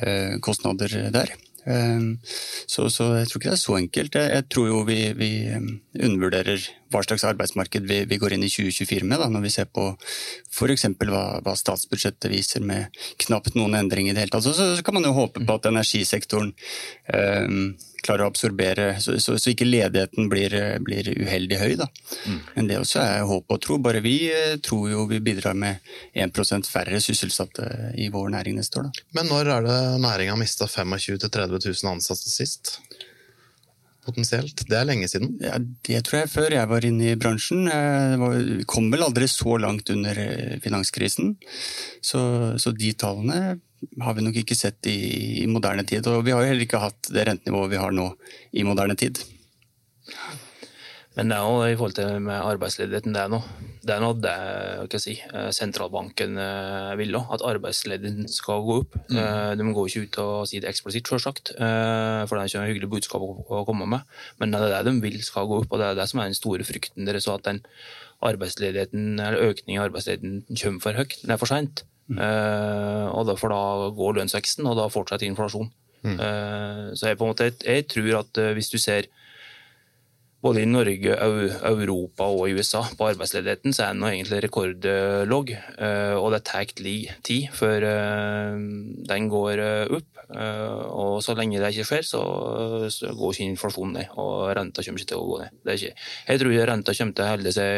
eh, 0.00 0.38
kostnader 0.44 0.98
der. 1.14 1.34
Ehm, 1.66 2.18
så, 2.66 2.86
så, 2.90 3.08
jeg 3.18 3.28
tror 3.28 3.40
ikke 3.40 3.50
det 3.50 3.56
er 3.56 3.62
så 3.62 3.76
enkelt. 3.80 4.18
Jeg, 4.18 4.32
jeg 4.36 4.46
tror 4.54 4.68
jo 4.70 4.82
vi, 4.86 4.98
vi, 5.18 5.30
ehm, 5.50 5.72
undervurderer 5.98 6.62
hva 6.94 7.02
slags 7.02 7.26
arbeidsmarked 7.26 7.88
vi, 7.90 8.04
vi, 8.06 8.18
går 8.22 8.36
inn 8.36 8.46
i 8.46 8.50
2024 8.52 9.08
med, 9.08 9.18
da, 9.18 9.28
når 9.32 9.46
vi 9.48 9.52
ser 9.56 9.66
på 9.66 9.88
f.eks. 9.98 10.86
Hva, 11.02 11.24
hva 11.42 11.56
statsbudsjettet 11.58 12.30
viser 12.30 12.62
med 12.66 12.94
knapt 13.26 13.58
noen 13.58 13.74
endring 13.80 14.10
i 14.10 14.14
det 14.14 14.24
hele 14.24 14.34
tatt. 14.36 14.46
Så, 14.46 14.54
så, 14.54 14.86
kan 14.86 14.98
man 14.98 15.08
jo 15.08 15.16
håpe 15.16 15.42
på 15.42 15.58
at 15.58 15.66
energisektoren 15.72 16.54
eh, 17.10 17.50
klarer 18.06 18.26
å 18.26 18.30
absorbere, 18.30 18.88
så, 19.02 19.16
så, 19.22 19.36
så 19.40 19.52
ikke 19.52 19.68
ledigheten 19.68 20.30
blir, 20.32 20.54
blir 20.86 21.10
uheldig 21.12 21.60
høy. 21.60 21.74
Mm. 21.76 22.38
Men 22.54 22.70
det 22.70 22.80
også 22.80 23.02
er 23.02 23.26
håp 23.28 23.52
og 23.52 23.62
tro. 23.64 23.80
Bare 23.82 24.02
vi 24.04 24.16
eh, 24.32 24.56
tror 24.62 24.90
jo 24.92 25.06
vi 25.10 25.20
bidrar 25.24 25.58
med 25.58 25.82
1% 26.14 26.70
færre 26.70 27.02
sysselsatte 27.02 27.92
i 28.00 28.08
vår 28.14 28.32
næring 28.36 28.60
neste 28.60 28.80
år. 28.80 28.88
Da. 28.88 29.06
Men 29.18 29.30
når 29.32 29.52
er 29.56 29.66
det 29.68 29.80
næringa 30.06 30.38
mista 30.40 30.70
25 30.70 31.18
000-30 31.26 31.68
000 31.68 31.92
ansatte 31.96 32.32
sist? 32.32 32.78
potensielt? 34.06 34.62
Det 34.68 34.76
er 34.78 34.86
lenge 34.86 35.08
siden? 35.10 35.36
Ja, 35.42 35.58
Det 35.58 36.02
tror 36.06 36.20
jeg 36.20 36.32
før 36.32 36.54
jeg 36.54 36.70
var 36.70 36.86
inne 36.86 37.10
i 37.10 37.18
bransjen. 37.18 37.66
Vi 37.66 38.66
kom 38.70 38.90
vel 38.92 39.06
aldri 39.06 39.28
så 39.30 39.58
langt 39.62 39.90
under 39.90 40.20
eh, 40.22 40.58
finanskrisen. 40.62 41.34
Så, 42.00 42.20
så 42.62 42.72
de 42.72 42.92
tallene 42.94 43.58
har 44.02 44.16
vi 44.16 44.24
nok 44.24 44.40
ikke 44.42 44.56
sett 44.58 44.88
i, 44.90 44.96
i, 45.42 45.46
moderne 45.50 45.84
tid. 45.88 46.06
Og 46.10 46.24
vi 46.26 46.34
har 46.34 46.42
jo 46.42 46.50
heller 46.52 46.66
ikke 46.66 46.82
hatt 46.82 47.12
det 47.12 47.26
rentenivået 47.28 47.74
vi 47.74 47.80
har 47.82 47.94
nå 47.94 48.10
i 48.56 48.64
moderne 48.66 48.96
tid. 48.98 49.20
Men 51.16 51.32
det 51.32 51.36
er 51.38 51.46
jo 51.48 51.60
i 51.64 51.76
forhold 51.78 51.96
til 51.96 52.18
med 52.20 52.36
arbeidsledigheten, 52.44 53.14
det 53.16 53.22
er 53.22 53.30
noe 53.32 53.44
det, 53.86 53.94
er 53.94 54.02
noe 54.02 54.16
det 54.18 54.34
hva 54.90 54.98
si, 55.00 55.14
eh, 55.14 55.48
sentralbanken 55.54 56.36
eh, 56.42 56.90
vil 57.00 57.16
òg, 57.16 57.30
at 57.36 57.44
arbeidsledigheten 57.46 58.26
skal 58.32 58.64
gå 58.66 58.78
opp. 58.82 58.98
Mm. 59.08 59.20
Eh, 59.22 59.52
de 59.56 59.66
går 59.78 59.88
ikke 59.88 60.02
ut 60.04 60.18
og 60.24 60.32
sier 60.50 60.64
det 60.64 60.72
eksplisitt, 60.72 61.08
selvsagt, 61.08 61.54
for 61.56 62.34
det 62.34 62.42
er 62.42 62.50
ikke 62.50 62.60
noe 62.60 62.72
hyggelig 62.72 62.92
budskap 62.96 63.24
å 63.24 63.62
komme 63.68 63.88
med. 63.94 64.18
Men 64.42 64.52
det 64.52 64.60
er 64.66 64.74
det 64.74 64.90
de 64.90 65.04
vil 65.06 65.20
skal 65.24 65.48
gå 65.48 65.62
opp, 65.62 65.70
og 65.70 65.80
det 65.80 65.88
er 65.88 66.00
det 66.00 66.08
som 66.10 66.20
er 66.20 66.28
den 66.28 66.38
store 66.38 66.66
frykten 66.66 67.08
deres. 67.08 67.30
At 67.32 67.46
den 67.46 67.62
arbeidsledigheten, 68.26 69.16
eller 69.16 69.52
økningen 69.52 69.78
i 69.78 69.84
arbeidsledigheten 69.86 70.58
kommer 70.60 70.84
for 70.84 71.00
høyt, 71.00 71.20
det 71.22 71.32
er 71.32 71.40
for 71.40 71.52
seint. 71.52 71.86
Mm. 72.06 72.20
Uh, 72.20 73.06
og 73.10 73.26
derfor 73.26 73.50
da 73.50 73.90
går 73.96 74.20
lønnsveksten, 74.20 74.66
og 74.70 74.78
da 74.78 74.86
fortsetter 74.92 75.26
inflasjon. 75.26 75.70
Mm. 76.06 76.18
Uh, 76.20 76.94
så 76.94 77.10
jeg, 77.10 77.18
på 77.18 77.26
en 77.26 77.32
måte, 77.32 77.48
jeg, 77.48 77.58
jeg 77.66 77.86
tror 77.90 78.20
at 78.20 78.42
uh, 78.42 78.52
hvis 78.54 78.70
du 78.70 78.78
ser 78.78 79.08
både 80.46 80.62
i 80.62 80.68
Norge, 80.70 81.14
Europa 81.66 82.28
og 82.30 82.54
USA 82.54 82.82
på 82.96 83.08
arbeidsledigheten, 83.10 83.74
så 83.74 83.88
er 83.88 83.96
den 83.96 84.06
egentlig 84.06 84.42
rekordlav. 84.46 85.54
Og 86.22 86.28
det 86.34 86.42
tar 86.46 86.70
tid 86.76 87.48
før 87.56 87.86
den 89.10 89.30
går 89.32 89.62
opp. 89.98 90.12
Og 90.36 91.22
så 91.22 91.36
lenge 91.38 91.60
det 91.62 91.72
ikke 91.74 91.86
skjer, 91.86 92.06
så 92.06 92.22
går 93.14 93.34
ikke 93.34 93.48
inflasjonen 93.52 93.98
ned. 94.00 94.14
Og 94.18 94.50
renta 94.58 94.84
kommer 94.86 95.02
ikke 95.02 95.12
til 95.12 95.22
å 95.22 95.28
gå 95.30 95.40
ned. 95.44 95.74
Ikke, 95.76 95.94
jeg 96.28 96.42
tror 96.42 96.56
renta 96.72 96.96
kommer 96.98 97.16
til 97.16 97.26
å 97.26 97.32
holde 97.34 97.56
seg 97.56 97.70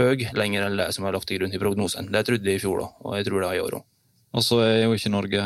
høy 0.00 0.28
lenger 0.38 0.68
enn 0.68 0.80
det 0.80 0.90
som 0.96 1.08
er 1.08 1.16
lagt 1.16 1.28
til 1.30 1.42
grunn 1.42 1.56
i 1.56 1.62
prognosen. 1.62 2.12
Det 2.12 2.26
trodde 2.28 2.48
jeg 2.52 2.60
i 2.60 2.64
fjor, 2.64 2.86
òg, 2.86 3.00
og 3.04 3.18
jeg 3.18 3.28
tror 3.28 3.44
det 3.44 3.50
er 3.50 3.60
i 3.60 3.64
år 3.68 3.80
òg. 3.80 3.91
Og 4.32 4.44
så 4.44 4.62
er 4.64 4.78
jo 4.86 4.94
ikke 4.96 5.12
Norge 5.12 5.42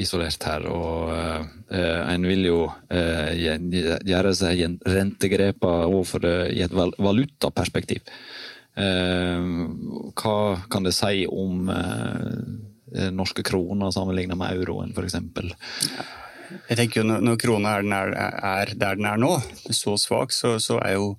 isolert 0.00 0.44
her, 0.48 0.64
og 0.72 1.10
eh, 1.12 2.12
en 2.14 2.24
vil 2.24 2.46
jo 2.46 2.60
eh, 2.88 3.36
gjøre 3.36 4.32
seg 4.36 4.62
rentegrepa 4.88 5.72
overfor 5.90 6.24
det 6.24 6.36
i 6.56 6.62
et 6.64 6.72
valutaperspektiv. 6.72 8.08
Eh, 8.80 9.50
hva 10.16 10.38
kan 10.72 10.88
det 10.88 10.94
si 10.96 11.26
om 11.28 11.68
eh, 11.74 13.10
norske 13.12 13.44
kroner 13.46 13.92
sammenlignet 13.92 14.40
med 14.40 14.56
euroen, 14.56 14.96
f.eks.? 14.96 15.20
Jeg 16.68 16.78
tenker 16.78 17.00
jo 17.00 17.18
Når, 17.20 17.36
krona 17.40 17.76
er, 17.78 17.86
er, 17.94 18.36
er, 18.50 18.72
der 18.78 18.98
den 18.98 19.08
er 19.08 19.20
nå, 19.20 19.32
så 19.74 19.96
svak, 20.00 20.34
så, 20.34 20.56
så, 20.62 20.78
er 20.84 20.96
jo 20.96 21.12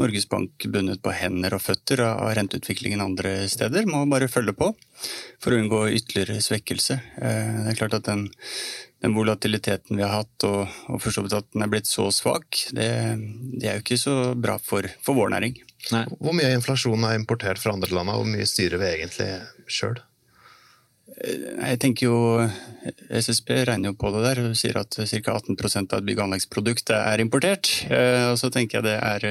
Norges 0.00 0.26
Bank 0.30 0.66
bundet 0.70 1.02
på 1.04 1.14
hender 1.14 1.56
og 1.56 1.62
føtter 1.64 2.04
av 2.06 2.32
renteutviklingen 2.38 3.02
andre 3.04 3.36
steder. 3.50 3.86
Må 3.90 4.04
bare 4.10 4.30
følge 4.30 4.56
på 4.56 4.72
for 5.42 5.54
å 5.54 5.60
unngå 5.60 5.84
ytterligere 5.94 6.42
svekkelse. 6.44 6.98
Eh, 7.20 7.60
det 7.64 7.74
er 7.74 7.78
klart 7.78 7.98
at 7.98 8.08
den, 8.08 8.26
den 9.04 9.14
volatiliteten 9.16 9.98
vi 9.98 10.06
har 10.06 10.22
hatt, 10.22 10.48
og, 10.48 10.64
og 10.88 11.02
for 11.02 11.14
så 11.14 11.24
vidt 11.24 11.36
at 11.36 11.50
den 11.52 11.66
er 11.66 11.72
blitt 11.72 11.90
så 11.90 12.08
svak, 12.14 12.64
det, 12.76 12.88
det 13.58 13.68
er 13.68 13.78
jo 13.78 13.84
ikke 13.84 14.00
så 14.00 14.16
bra 14.38 14.58
for, 14.62 14.88
for 15.04 15.18
vår 15.18 15.34
næring. 15.36 15.60
Nei. 15.92 16.06
Hvor 16.16 16.36
mye 16.36 16.54
inflasjon 16.56 17.04
er 17.04 17.18
importert 17.18 17.60
fra 17.60 17.74
andre 17.76 17.92
land, 17.92 18.12
og 18.12 18.22
hvor 18.22 18.32
mye 18.32 18.48
styrer 18.48 18.80
vi 18.80 18.90
egentlig 18.94 19.30
sjøl? 19.68 20.00
Jeg 21.14 21.78
tenker 21.78 22.08
jo 22.08 22.16
SSB 23.08 23.50
regner 23.68 23.92
jo 23.92 23.96
på 23.96 24.10
det 24.12 24.22
der 24.24 24.40
og 24.42 24.56
sier 24.58 24.76
at 24.80 24.96
ca. 24.96 25.34
18 25.36 25.54
av 25.86 25.98
et 26.00 26.06
bygg- 26.08 26.18
og 26.18 26.24
anleggsprodukt 26.26 26.90
er 26.90 27.22
importert. 27.22 27.70
Eh, 27.86 28.32
og 28.32 28.38
så 28.40 28.50
tenker 28.52 28.78
jeg 28.80 28.86
det 28.88 28.96
er, 28.98 29.26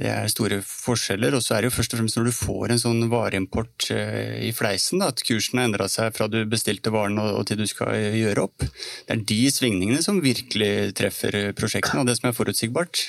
det 0.00 0.08
er, 0.10 0.30
store 0.32 0.60
forskjeller. 0.64 1.36
Og 1.36 1.44
så 1.44 1.54
er 1.54 1.62
det 1.62 1.70
jo 1.70 1.76
først 1.76 1.94
og 1.94 2.00
fremst 2.00 2.18
når 2.18 2.30
du 2.30 2.34
får 2.36 2.74
en 2.74 2.82
sånn 2.82 3.08
vareimport 3.12 3.90
eh, 3.94 4.48
i 4.48 4.52
fleisen, 4.56 5.02
da, 5.02 5.10
at 5.12 5.22
kursen 5.26 5.60
har 5.60 5.68
endra 5.68 5.88
seg 5.92 6.14
fra 6.16 6.28
du 6.30 6.40
bestilte 6.50 6.92
varen 6.94 7.20
og 7.20 7.44
til 7.48 7.60
du 7.60 7.66
skal 7.70 7.94
gjøre 8.16 8.48
opp. 8.48 8.64
Det 8.64 9.14
er 9.14 9.26
de 9.34 9.42
svingningene 9.52 10.02
som 10.04 10.22
virkelig 10.24 10.94
treffer 10.98 11.52
prosjektene, 11.58 12.02
og 12.02 12.08
det 12.08 12.16
som 12.18 12.30
er 12.30 12.38
forutsigbart 12.38 13.04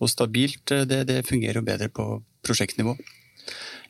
og 0.00 0.10
stabilt, 0.10 0.64
eh, 0.74 0.88
det, 0.88 1.04
det 1.12 1.26
fungerer 1.28 1.60
jo 1.60 1.68
bedre 1.68 1.92
på 1.92 2.08
prosjektnivå. 2.44 2.96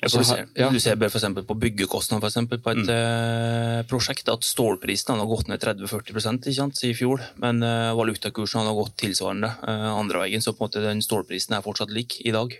Ja, 0.05 0.11
du, 0.12 0.25
ser, 0.27 0.45
ja. 0.59 0.69
du 0.71 0.81
ser 0.83 0.99
for 1.09 1.47
på 1.49 1.57
byggekostnader 1.62 2.33
for 2.35 2.61
på 2.61 2.73
et 2.75 2.83
mm. 2.85 2.90
uh, 2.93 3.79
prosjekt 3.88 4.29
at 4.29 4.45
stålprisen 4.45 5.17
har 5.17 5.31
gått 5.31 5.49
ned 5.49 5.62
30-40% 5.62 6.85
i 6.85 6.93
fjor, 6.97 7.25
men 7.40 7.62
uh, 7.64 7.95
valutakursen 7.97 8.69
har 8.69 8.77
gått 8.77 8.99
tilsvarende 9.01 9.51
uh, 9.64 9.88
andre 9.95 10.27
veien, 10.27 10.45
så 10.45 10.53
på 10.53 10.64
en 10.64 10.69
måte 10.69 10.85
den 10.85 11.01
stålprisen 11.05 11.57
er 11.57 11.64
fortsatt 11.64 11.95
lik 11.95 12.19
i 12.21 12.35
dag. 12.37 12.53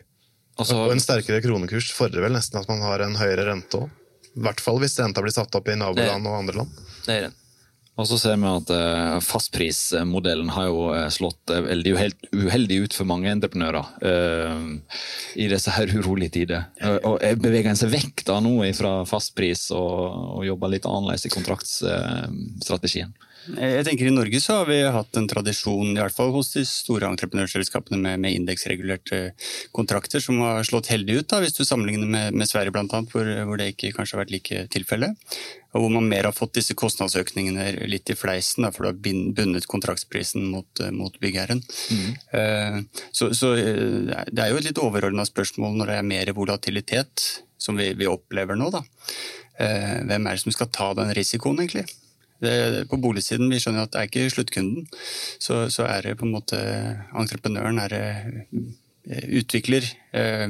Altså, 0.57 0.79
og 0.87 0.95
en 0.95 1.03
sterkere 1.03 1.43
kronekurs 1.45 1.91
fordrer 1.93 2.25
vel 2.25 2.37
nesten 2.37 2.61
at 2.61 2.71
man 2.71 2.83
har 2.87 3.05
en 3.05 3.19
høyere 3.19 3.49
rente 3.51 3.85
òg? 3.85 4.03
I 4.35 4.43
hvert 4.43 4.63
fall 4.63 4.81
hvis 4.83 4.97
renta 4.99 5.23
blir 5.23 5.35
satt 5.35 5.55
opp 5.55 5.69
i 5.71 5.77
naboland 5.79 6.27
og 6.27 6.41
andre 6.41 6.63
land. 6.63 6.85
Det 7.05 7.15
er 7.15 7.27
det. 7.29 7.35
Og 7.95 8.09
så 8.11 8.17
ser 8.19 8.39
vi 8.43 8.49
at 8.51 8.71
uh, 8.75 9.21
fastprismodellen 9.23 10.49
har 10.57 10.67
jo 10.67 10.87
eh, 10.97 11.07
slått 11.15 11.53
uh, 11.55 11.61
veldig 11.63 11.93
uheldig 12.35 12.79
ut 12.87 12.97
for 12.97 13.07
mange 13.07 13.31
entreprenører 13.31 13.93
uh, 14.03 14.97
i 15.39 15.47
disse 15.51 15.71
her 15.77 15.93
urolige 15.95 16.35
tider. 16.41 16.67
og 17.07 17.23
Beveger 17.43 17.71
en 17.71 17.79
seg 17.79 17.93
vekk 17.95 18.25
da 18.27 18.41
nå 18.43 18.57
fra 18.75 18.97
fastpris 19.07 19.69
og, 19.77 20.41
og 20.41 20.43
jobber 20.49 20.75
litt 20.75 20.91
annerledes 20.91 21.29
i 21.29 21.35
kontraktsstrategien? 21.37 23.15
Jeg 23.45 23.85
tenker 23.85 24.09
I 24.09 24.15
Norge 24.15 24.39
så 24.41 24.61
har 24.63 24.69
vi 24.71 24.79
hatt 24.89 25.19
en 25.21 25.27
tradisjon, 25.29 25.91
i 25.93 26.01
hvert 26.01 26.15
fall 26.17 26.31
hos 26.33 26.55
de 26.55 26.63
store 26.67 27.11
entreprenørselskapene, 27.13 27.99
med, 28.01 28.23
med 28.23 28.39
indeksregulerte 28.39 29.35
kontrakter, 29.77 30.23
som 30.25 30.41
har 30.41 30.65
slått 30.65 30.89
heldig 30.93 31.19
ut, 31.21 31.29
da, 31.29 31.43
hvis 31.45 31.57
du 31.59 31.61
sammenligner 31.67 32.09
med, 32.09 32.39
med 32.41 32.49
Sverige 32.49 32.73
bl.a., 32.73 33.03
hvor, 33.13 33.29
hvor 33.45 33.61
det 33.61 33.75
ikke 33.75 33.93
kanskje 33.99 34.17
har 34.17 34.25
vært 34.25 34.33
like 34.33 34.65
tilfelle. 34.73 35.13
Og 35.75 35.83
hvor 35.83 35.93
man 35.97 36.07
mer 36.09 36.29
har 36.29 36.37
fått 36.37 36.55
disse 36.61 36.77
kostnadsøkningene 36.79 37.89
litt 37.91 38.11
i 38.13 38.17
fleisen, 38.19 38.67
for 38.71 38.87
du 38.87 38.91
har 38.93 39.25
bundet 39.37 39.67
kontraktsprisen 39.71 40.47
mot, 40.53 40.85
mot 40.95 41.19
byggherren. 41.23 41.65
Mm. 41.91 42.13
Uh, 42.31 43.07
så, 43.11 43.33
så, 43.35 43.55
eh, 43.59 44.23
det 44.31 44.45
er 44.45 44.53
jo 44.53 44.61
et 44.61 44.69
litt 44.69 44.83
overordna 44.83 45.27
spørsmål 45.27 45.75
når 45.81 45.91
det 45.91 45.99
er 45.99 46.09
mer 46.13 46.33
volatilitet, 46.37 47.27
som 47.59 47.81
vi, 47.81 47.91
vi 47.99 48.07
opplever 48.11 48.59
nå. 48.59 48.71
Da. 48.75 48.85
Hvem 49.55 50.27
er 50.27 50.35
det 50.35 50.43
som 50.43 50.53
skal 50.53 50.69
ta 50.75 50.89
den 50.99 51.13
risikoen, 51.17 51.61
egentlig? 51.63 51.87
Det, 52.45 52.87
på 52.91 52.99
boligsiden 53.01 53.51
vi 53.53 53.61
skjønner 53.63 53.87
at 53.87 53.95
det 53.95 54.01
er 54.01 54.11
ikke 54.11 54.33
sluttkunden. 54.33 54.89
Så, 55.43 55.65
så 55.73 55.87
er 55.89 56.05
det 56.05 56.19
på 56.21 56.27
en 56.27 56.35
måte 56.35 56.59
entreprenøren, 57.17 57.81
er 57.81 57.95
det 57.95 58.05
eh, 58.05 58.73
utvikler, 59.05 59.85
eh, 60.13 60.49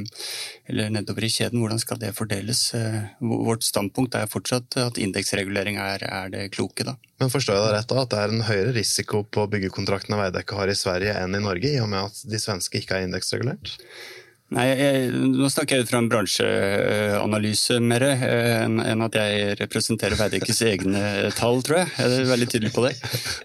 eller 0.66 0.90
nedover 0.90 1.24
i 1.26 1.30
kjeden, 1.32 1.58
hvordan 1.58 1.80
skal 1.82 1.98
det 1.98 2.12
fordeles? 2.14 2.74
Eh, 2.74 3.00
vårt 3.20 3.66
standpunkt 3.66 4.14
er 4.14 4.30
fortsatt 4.30 4.76
at 4.78 5.00
indeksregulering 5.00 5.78
er, 5.82 6.04
er, 6.06 6.30
det 6.30 6.50
kloke, 6.54 6.86
da. 6.86 6.94
Men 7.20 7.32
forstår 7.32 7.58
jeg 7.58 7.64
deg 7.66 7.74
rett 7.78 7.90
da, 7.90 8.02
at 8.02 8.12
det 8.12 8.20
er 8.20 8.34
en 8.34 8.46
høyere 8.46 8.74
risiko 8.76 9.24
på 9.26 9.46
byggekontraktene 9.50 10.20
Veidekke 10.20 10.58
har 10.58 10.70
i 10.70 10.78
Sverige 10.78 11.16
enn 11.18 11.34
i 11.34 11.42
Norge, 11.42 11.72
i 11.72 11.82
og 11.82 11.90
med 11.90 12.10
at 12.10 12.22
de 12.30 12.42
svenske 12.42 12.78
ikke 12.80 12.98
er 12.98 13.08
indeksregulert? 13.08 13.74
Nei, 14.52 14.64
jeg, 14.76 15.10
Nå 15.32 15.48
snakker 15.48 15.78
jeg 15.78 15.86
ut 15.86 15.90
fra 15.90 16.00
en 16.02 16.08
bransjeanalyse 16.12 17.78
mer 17.82 18.04
eh, 18.06 18.56
enn 18.60 18.76
en 18.82 19.04
at 19.06 19.16
jeg 19.16 19.54
representerer 19.62 20.18
Veidekkes 20.20 20.60
egne 20.68 21.00
tall, 21.38 21.62
tror 21.64 21.80
jeg. 21.80 21.92
Jeg 21.96 22.18
er 22.18 22.28
veldig 22.28 22.48
tydelig 22.52 22.72
på 22.74 22.84
det. 22.84 22.92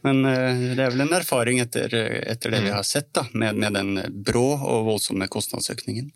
Men 0.06 0.20
eh, 0.28 0.66
det 0.76 0.84
er 0.84 0.92
vel 0.94 1.06
en 1.06 1.16
erfaring 1.16 1.62
etter, 1.64 1.96
etter 2.20 2.54
det 2.54 2.62
vi 2.68 2.74
har 2.76 2.84
sett, 2.88 3.14
da, 3.16 3.24
med, 3.32 3.62
med, 3.64 3.80
den 3.80 4.20
brå 4.28 4.44
og 4.58 4.90
voldsomme 4.90 5.30
kostnadsøkningen. 5.32 6.12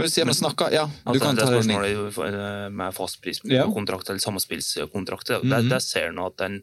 Hvis 0.00 0.16
jeg 0.18 0.26
må 0.26 0.34
snakker, 0.34 0.72
ja, 0.74 0.88
du 0.88 1.20
kan 1.22 1.36
ta 1.38 1.46
det 1.52 1.60
spørsmålet 1.60 2.72
med 2.74 2.96
fastpriskontrakt 2.96 4.10
eller 4.10 4.24
samspillskontrakt. 4.24 5.36
Mm 5.36 5.52
-hmm. 5.52 5.68
der, 5.70 5.78
ser 5.78 6.08
en 6.08 6.24
at 6.24 6.38
den 6.38 6.62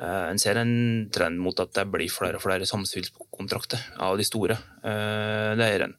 eh, 0.00 0.30
en 0.32 0.38
ser 0.38 0.56
en 0.56 1.08
trend 1.12 1.38
mot 1.38 1.60
at 1.60 1.74
det 1.74 1.86
blir 1.86 2.10
flere 2.10 2.36
og 2.36 2.42
flere 2.42 2.66
samspillskontrakter 2.66 3.78
av 3.98 4.18
de 4.18 4.24
store. 4.24 4.58
Det 4.82 5.68
er 5.68 5.82
en. 5.84 5.94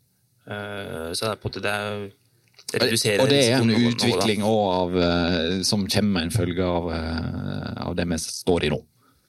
Eh, 0.49 1.11
så 1.13 1.25
det 1.25 1.61
det 1.61 2.81
reduserer 2.81 3.21
Og 3.23 3.29
det 3.29 3.41
er 3.49 3.59
en 3.59 3.69
utvikling 3.89 4.45
av, 4.45 4.95
eh, 4.97 5.61
som 5.65 5.87
kommer 5.89 6.25
en 6.25 6.33
følge 6.33 6.65
av, 6.65 6.89
eh, 6.93 7.85
av, 7.85 7.95
det 7.95 8.05
vi 8.09 8.17
står 8.17 8.65
i 8.65 8.71
nå. 8.73 8.81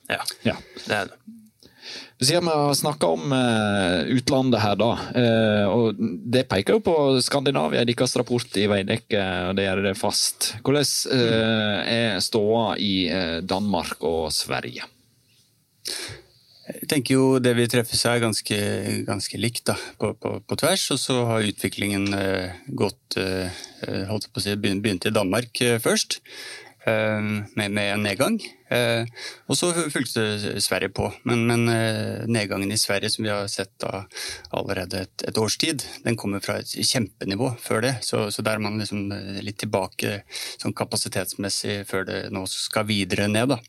Ja, 0.09 0.23
ja. 0.43 0.57
det 0.87 0.97
er 0.97 1.13
det. 1.13 1.37
Du 2.21 2.27
sier 2.29 2.43
vi 2.45 2.53
har 2.53 2.75
snakka 2.77 3.09
om 3.09 3.33
utlandet 4.13 4.61
her, 4.61 4.75
da. 4.77 4.91
og 5.73 5.97
Det 5.97 6.43
peker 6.51 6.77
jo 6.77 6.83
på 6.85 6.97
Skandinavia, 7.25 7.87
deres 7.89 8.13
rapport 8.21 8.59
i 8.61 8.67
Veidekke, 8.69 9.23
og 9.49 9.57
det 9.57 9.65
gjør 9.65 9.81
det 9.87 9.95
fast. 9.97 10.51
Hvordan 10.61 10.85
er 11.89 12.21
ståa 12.21 12.77
i 12.77 13.09
Danmark 13.41 14.05
og 14.05 14.29
Sverige? 14.37 14.85
Jeg 16.71 16.89
tenker 16.91 17.17
jo 17.17 17.27
Det 17.43 17.53
vi 17.59 17.69
treffer 17.71 17.99
seg 17.99 18.19
er 18.19 18.25
ganske, 18.27 18.57
ganske 19.09 19.41
likt 19.41 19.67
da, 19.71 19.77
på, 20.01 20.13
på, 20.21 20.37
på, 20.47 20.59
tvers. 20.61 20.87
Og 20.95 21.03
så 21.03 21.19
har 21.29 21.47
utviklingen 21.47 22.11
eh, 22.17 22.57
gått 22.67 23.19
eh, 23.21 23.63
eh 23.87 24.09
holdt 24.11 24.31
på 24.31 24.43
å 24.43 24.45
si, 24.45 24.57
Begynt 24.61 25.09
i 25.09 25.15
Danmark 25.15 25.61
først, 25.83 26.21
med, 26.87 27.71
med, 27.71 27.87
en 27.93 28.03
nedgang. 28.03 28.37
Og 29.51 29.57
så 29.59 29.69
fulgte 29.93 30.61
Sverige 30.63 30.89
på. 30.97 31.11
Men, 31.29 31.45
men 31.47 31.67
nedgangen 32.33 32.73
i 32.73 32.79
Sverige, 32.81 33.11
som 33.13 33.27
vi 33.27 33.31
har 33.31 33.47
sett 33.53 33.73
da 33.83 34.05
allerede 34.57 35.03
et, 35.05 35.25
et, 35.29 35.39
års 35.39 35.59
tid, 35.61 35.85
den 36.07 36.17
kommer 36.19 36.43
fra 36.43 36.59
et 36.63 36.73
kjempenivå 36.73 37.53
før 37.61 37.85
det. 37.85 37.95
Så, 38.07 38.25
så 38.33 38.43
der 38.47 38.59
er 38.59 38.65
man 38.65 38.81
liksom 38.81 39.13
litt 39.45 39.61
tilbake 39.61 40.23
sånn 40.57 40.75
kapasitetsmessig 40.77 41.83
før 41.91 42.09
det 42.09 42.21
nå 42.35 42.47
skal 42.51 42.89
videre 42.89 43.29
ned. 43.29 43.53
da. 43.53 43.61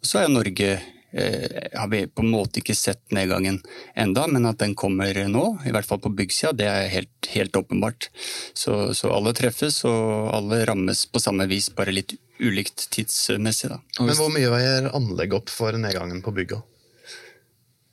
Og 0.00 0.10
så 0.10 0.24
er 0.24 0.34
Norge 0.34 0.74
har 1.12 1.88
vi 1.90 2.04
på 2.06 2.22
en 2.22 2.30
måte 2.30 2.60
ikke 2.60 2.76
sett 2.78 3.02
nedgangen 3.14 3.58
enda, 3.98 4.26
men 4.30 4.46
at 4.46 4.60
den 4.62 4.76
kommer 4.78 5.16
nå, 5.28 5.44
i 5.66 5.74
hvert 5.74 5.88
fall 5.88 6.00
på 6.02 6.12
byggsida, 6.14 6.52
det 6.56 6.68
er 6.70 6.90
helt, 6.92 7.30
helt 7.34 7.56
åpenbart. 7.56 8.10
Så, 8.54 8.94
så, 8.94 9.10
alle 9.14 9.34
treffes, 9.36 9.82
og 9.88 10.30
alle 10.36 10.62
rammes 10.70 11.06
på 11.10 11.22
samme 11.22 11.48
vis, 11.50 11.70
bare 11.74 11.94
litt 11.94 12.14
ulikt 12.40 12.86
tidsmessig. 12.94 13.72
Da. 13.72 13.80
Men 14.00 14.16
hvor 14.16 14.30
mye 14.32 14.52
veier 14.52 14.90
anlegg 14.96 15.34
opp 15.36 15.52
for 15.52 15.76
nedgangen 15.76 16.22
på 16.24 16.34
bygga? 16.36 16.62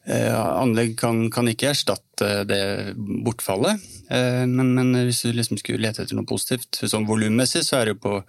Eh, 0.08 0.34
anlegg 0.34 0.94
kan, 1.00 1.26
kan, 1.28 1.50
ikke 1.52 1.74
erstatte 1.74 2.46
det 2.48 2.94
bortfallet, 2.96 3.82
eh, 4.08 4.46
men, 4.48 4.70
men, 4.78 4.94
hvis 5.04 5.26
du 5.26 5.34
liksom 5.36 5.60
skulle 5.60 5.84
lete 5.84 6.06
etter 6.06 6.16
noe 6.16 6.28
positivt 6.28 6.80
sånn 6.80 7.08
volummessig, 7.10 7.66
så 7.68 7.82
er 7.82 7.92
det 7.92 7.98
på, 8.00 8.22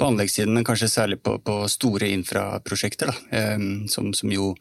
på 0.00 0.06
anleggssiden, 0.06 0.54
men 0.56 0.64
kanskje 0.64 0.88
særlig 0.88 1.18
på, 1.20 1.34
på 1.44 1.58
store 1.68 2.08
infraprosjekter, 2.14 3.12
da, 3.12 3.36
eh, 3.36 3.66
som, 3.92 4.14
som, 4.16 4.32
jo 4.32 4.54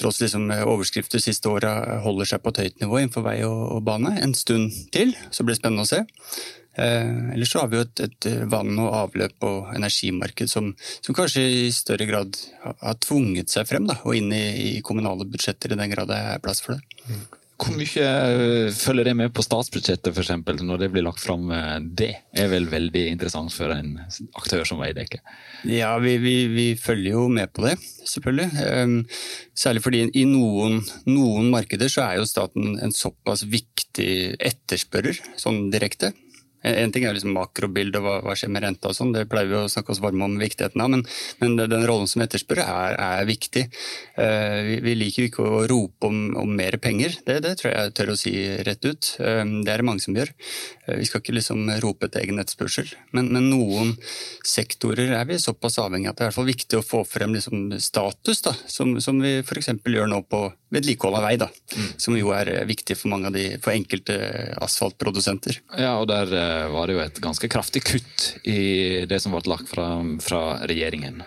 tross 0.00 0.22
liksom 0.22 0.46
overskrifter 0.48 1.20
siste 1.20 1.50
åra 1.52 1.98
holder 2.00 2.30
seg 2.30 2.40
på 2.40 2.48
et 2.54 2.60
høyt 2.62 2.78
nivå 2.80 3.02
innenfor 3.02 3.26
vei 3.26 3.34
og, 3.44 3.58
og 3.74 3.82
bane 3.84 4.14
en 4.24 4.32
stund 4.32 4.72
til. 4.88 5.12
Så 5.28 5.44
blir 5.44 5.52
det 5.52 5.60
spennende 5.60 5.84
å 5.84 5.90
se. 5.90 6.00
Eh, 6.74 7.34
ellers 7.34 7.52
så 7.52 7.62
har 7.62 7.70
vi 7.70 7.78
jo 7.78 7.84
et, 7.86 8.02
et, 8.08 8.28
vann- 8.50 8.80
og 8.82 8.90
avløp- 9.04 9.46
og 9.46 9.70
energimarked 9.76 10.50
som, 10.50 10.72
som, 10.98 11.14
kanskje 11.14 11.44
i 11.44 11.70
større 11.74 12.08
grad 12.08 12.34
har 12.64 12.98
tvunget 13.04 13.52
seg 13.52 13.68
frem, 13.70 13.86
da, 13.90 14.00
og 14.02 14.18
inn 14.18 14.32
i, 14.34 14.44
i, 14.74 14.74
kommunale 14.84 15.28
budsjetter 15.28 15.74
i 15.74 15.80
den 15.80 15.94
grad 15.94 16.10
det 16.10 16.18
er 16.18 16.42
plass 16.42 16.64
for 16.64 16.76
det. 16.76 17.00
Mm. 17.06 17.24
Hvor 17.54 17.76
mye 17.78 18.02
eh, 18.02 18.72
følger 18.74 19.06
det 19.06 19.12
med 19.14 19.30
på 19.32 19.44
statsbudsjettet 19.46 20.10
for 20.10 20.24
eksempel, 20.24 20.58
når 20.66 20.80
det 20.82 20.88
blir 20.90 21.04
lagt 21.06 21.22
fram? 21.22 21.46
Eh, 21.54 21.76
det 21.86 22.10
er 22.34 22.50
vel 22.50 22.66
veldig 22.72 23.04
interessant 23.12 23.54
for 23.54 23.70
en 23.70 23.94
aktør 24.34 24.66
som 24.66 24.82
Veidekke? 24.82 25.20
Ja, 25.70 25.92
vi, 26.02 26.16
vi, 26.18 26.34
vi, 26.50 26.66
følger 26.74 27.14
jo 27.14 27.28
med 27.30 27.54
på 27.54 27.68
det, 27.68 27.76
selvfølgelig. 28.10 29.06
Særlig 29.54 29.84
fordi 29.86 30.02
i 30.18 30.26
noen, 30.26 30.80
noen, 31.06 31.48
markeder 31.54 31.92
så 31.92 32.08
er 32.08 32.18
jo 32.18 32.26
staten 32.28 32.74
en 32.82 32.92
såpass 32.92 33.46
viktig 33.46 34.34
etterspørrer, 34.42 35.22
sånn 35.38 35.68
direkte. 35.70 36.10
En 36.64 36.92
ting 36.92 37.04
er 37.04 37.16
liksom 37.16 37.34
makrobildet 37.36 38.00
og 38.00 38.24
hva, 38.24 38.34
skjer 38.38 38.52
med 38.54 38.64
renta 38.64 38.90
og 38.90 38.96
sånn, 38.96 39.12
det 39.14 39.26
pleier 39.30 39.50
vi 39.50 39.58
å 39.58 39.70
snakke 39.70 39.92
oss 39.92 40.00
varme 40.02 40.24
om 40.26 40.36
viktigheten 40.40 40.80
av, 40.80 40.90
men, 40.94 41.04
men 41.42 41.56
den 41.60 41.84
rollen 41.84 42.08
som 42.10 42.24
etterspør 42.24 42.62
er, 42.64 42.96
er 42.96 43.28
viktig. 43.28 43.66
Uh, 44.16 44.80
vi, 44.84 44.94
liker 44.96 45.24
jo 45.24 45.30
ikke 45.30 45.44
å 45.44 45.62
rope 45.70 46.08
om, 46.08 46.20
om 46.40 46.54
mer 46.56 46.78
penger, 46.82 47.18
det, 47.26 47.40
det, 47.44 47.54
tror 47.60 47.70
jeg 47.70 47.88
jeg 47.88 47.94
tør 47.98 48.14
å 48.14 48.18
si 48.18 48.34
rett 48.66 48.88
ut. 48.88 49.10
Uh, 49.20 49.42
det 49.66 49.74
er 49.74 49.82
det 49.82 49.88
mange 49.90 50.04
som 50.04 50.16
gjør. 50.16 50.32
Uh, 50.88 50.96
vi 51.02 51.08
skal 51.08 51.22
ikke 51.22 51.36
liksom 51.36 51.68
rope 51.84 52.08
etter 52.08 52.24
egen 52.24 52.40
etterspørsel, 52.42 52.94
men, 53.16 53.30
men, 53.34 53.50
noen 53.52 53.92
sektorer 54.46 55.12
er 55.18 55.28
vi 55.28 55.36
såpass 55.42 55.76
avhengig 55.82 56.08
av 56.08 56.14
at 56.14 56.20
det 56.20 56.24
er 56.24 56.30
i 56.30 56.32
hvert 56.32 56.40
fall 56.40 56.48
viktig 56.48 56.80
å 56.80 56.86
få 56.86 57.04
frem 57.08 57.36
liksom 57.36 57.74
status, 57.82 58.40
da, 58.46 58.54
som, 58.70 58.96
som 59.04 59.20
vi 59.20 59.36
f.eks. 59.44 59.74
gjør 59.84 60.08
nå 60.10 60.24
på 60.30 60.46
vedlikehold 60.74 61.18
av 61.20 61.26
vei, 61.26 61.34
da, 61.40 61.48
mm. 61.74 61.90
som 62.00 62.16
jo 62.18 62.32
er 62.36 62.50
viktig 62.68 62.96
for 62.98 63.12
mange 63.12 63.30
av 63.30 63.36
de, 63.36 63.46
for 63.62 63.74
enkelte 63.74 64.18
asfaltprodusenter. 64.64 65.60
Ja, 65.78 65.96
og 66.00 66.08
der 66.10 66.32
eh, 66.34 66.66
var 66.74 66.88
det 66.88 66.98
jo 66.98 67.04
et 67.04 67.22
ganske 67.24 67.50
kraftig 67.52 67.84
kutt 67.86 68.28
i 68.48 69.04
det 69.10 69.20
som 69.22 69.34
ble 69.36 69.44
lagt 69.50 69.70
fram 69.72 70.18
fra 70.24 70.64
regjeringen. 70.68 71.22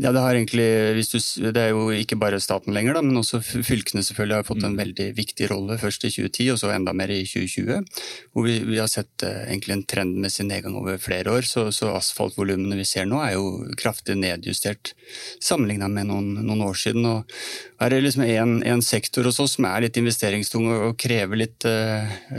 Ja, 0.00 0.14
det, 0.16 0.20
egentlig, 0.24 0.66
du, 0.96 1.50
det, 1.52 1.60
er 1.60 1.74
jo 1.74 1.90
ikke 1.92 2.16
bare 2.16 2.38
staten 2.40 2.72
lenger, 2.72 2.96
da, 2.96 3.02
men 3.04 3.20
også 3.20 3.42
fylkene 3.44 4.00
selvfølgelig 4.06 4.38
har 4.38 4.46
fått 4.48 4.62
en 4.62 4.72
mm. 4.72 4.78
veldig 4.78 5.08
viktig 5.18 5.48
rolle. 5.50 5.76
Først 5.80 6.06
i 6.08 6.12
2010, 6.14 6.46
og 6.54 6.60
så 6.62 6.70
enda 6.72 6.94
mer 6.96 7.12
i 7.12 7.18
2020. 7.28 8.06
Hvor 8.32 8.46
vi, 8.46 8.54
vi 8.64 8.78
har 8.80 8.88
sett 8.88 9.26
uh, 9.26 9.42
egentlig 9.42 9.76
en 9.76 9.84
trendmessig 9.92 10.46
nedgang 10.48 10.78
over 10.80 10.96
flere 11.02 11.34
år. 11.36 11.44
Så, 11.44 11.66
så 11.76 11.90
asfaltvolumene 11.98 12.78
vi 12.78 12.86
ser 12.88 13.10
nå 13.10 13.20
er 13.20 13.34
jo 13.34 13.50
kraftig 13.80 14.16
nedjustert 14.22 14.94
sammenligna 15.36 15.90
med 15.92 16.08
noen, 16.08 16.32
noen, 16.38 16.64
år 16.70 16.80
siden. 16.80 17.04
Og 17.04 17.36
er 17.84 17.92
det 17.92 18.00
liksom 18.06 18.24
en, 18.24 18.56
en, 18.72 18.84
sektor 18.84 19.28
hos 19.28 19.42
oss 19.44 19.58
som 19.58 19.68
er 19.68 19.84
litt 19.84 20.00
investeringstung 20.00 20.64
og, 20.70 20.86
og 20.88 20.96
krever 21.00 21.42
litt 21.42 21.68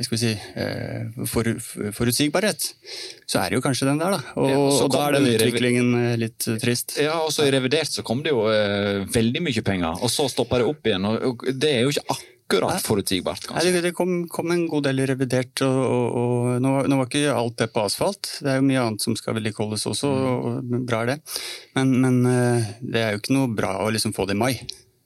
vi 0.10 0.17
si, 0.17 0.34
uh, 0.34 1.21
for, 1.30 1.54
forutsigbarhet, 1.93 2.71
så 3.30 3.43
er 3.43 3.52
det 3.52 3.62
jo 3.62 3.63
kanskje 3.63 3.91
den 3.91 4.02
der, 4.02 4.17
da. 4.17 4.36
Og, 4.41 4.50
ja, 4.50 4.60
og 4.82 4.91
da 4.97 5.06
er 5.06 5.19
den 5.19 5.30
utviklingen 5.36 5.93
litt 6.19 6.50
trist. 6.63 6.97
Ja, 6.97 7.21
og 7.21 7.30
så 7.36 7.51
revidert 7.54 7.92
så 7.92 8.04
kom 8.06 8.22
det 8.26 8.34
jo 8.34 8.46
eh, 8.52 9.02
veldig 9.12 9.42
mye 9.48 9.64
penger, 9.66 9.98
og 10.02 10.12
så 10.12 10.28
stoppa 10.32 10.62
det 10.62 10.68
opp 10.70 10.88
igjen. 10.88 11.08
og 11.08 11.46
Det 11.52 11.72
er 11.72 11.84
jo 11.86 11.94
ikke 11.94 12.16
akkurat 12.16 12.84
forutsigbart. 12.84 13.48
kanskje. 13.48 13.72
Nei, 13.72 13.82
Det 13.82 13.94
kom, 13.96 14.28
kom, 14.28 14.52
en 14.52 14.68
god 14.68 14.84
del 14.90 15.00
i 15.00 15.08
revidert, 15.10 15.64
og, 15.66 15.80
og, 15.86 16.06
og 16.22 16.62
nå, 16.64 16.74
nå, 16.88 17.00
var 17.00 17.10
ikke 17.10 17.36
alt 17.36 17.58
det 17.62 17.72
på 17.74 17.86
asfalt. 17.86 18.38
Det 18.42 18.52
er 18.52 18.60
jo 18.60 18.68
mye 18.68 18.86
annet 18.86 19.06
som 19.06 19.16
skal 19.20 19.38
vedlikeholdes 19.38 19.88
også, 19.94 20.12
og 20.12 20.78
bra 20.88 21.04
er 21.04 21.14
det. 21.14 21.20
Men, 21.78 21.94
men, 22.04 22.22
eh, 22.30 22.72
det 22.82 23.04
er 23.04 23.14
jo 23.16 23.24
ikke 23.24 23.38
noe 23.38 23.52
bra 23.56 23.78
å 23.84 23.92
liksom 23.94 24.16
få 24.18 24.28
det 24.30 24.38
i 24.38 24.42
mai. 24.42 24.54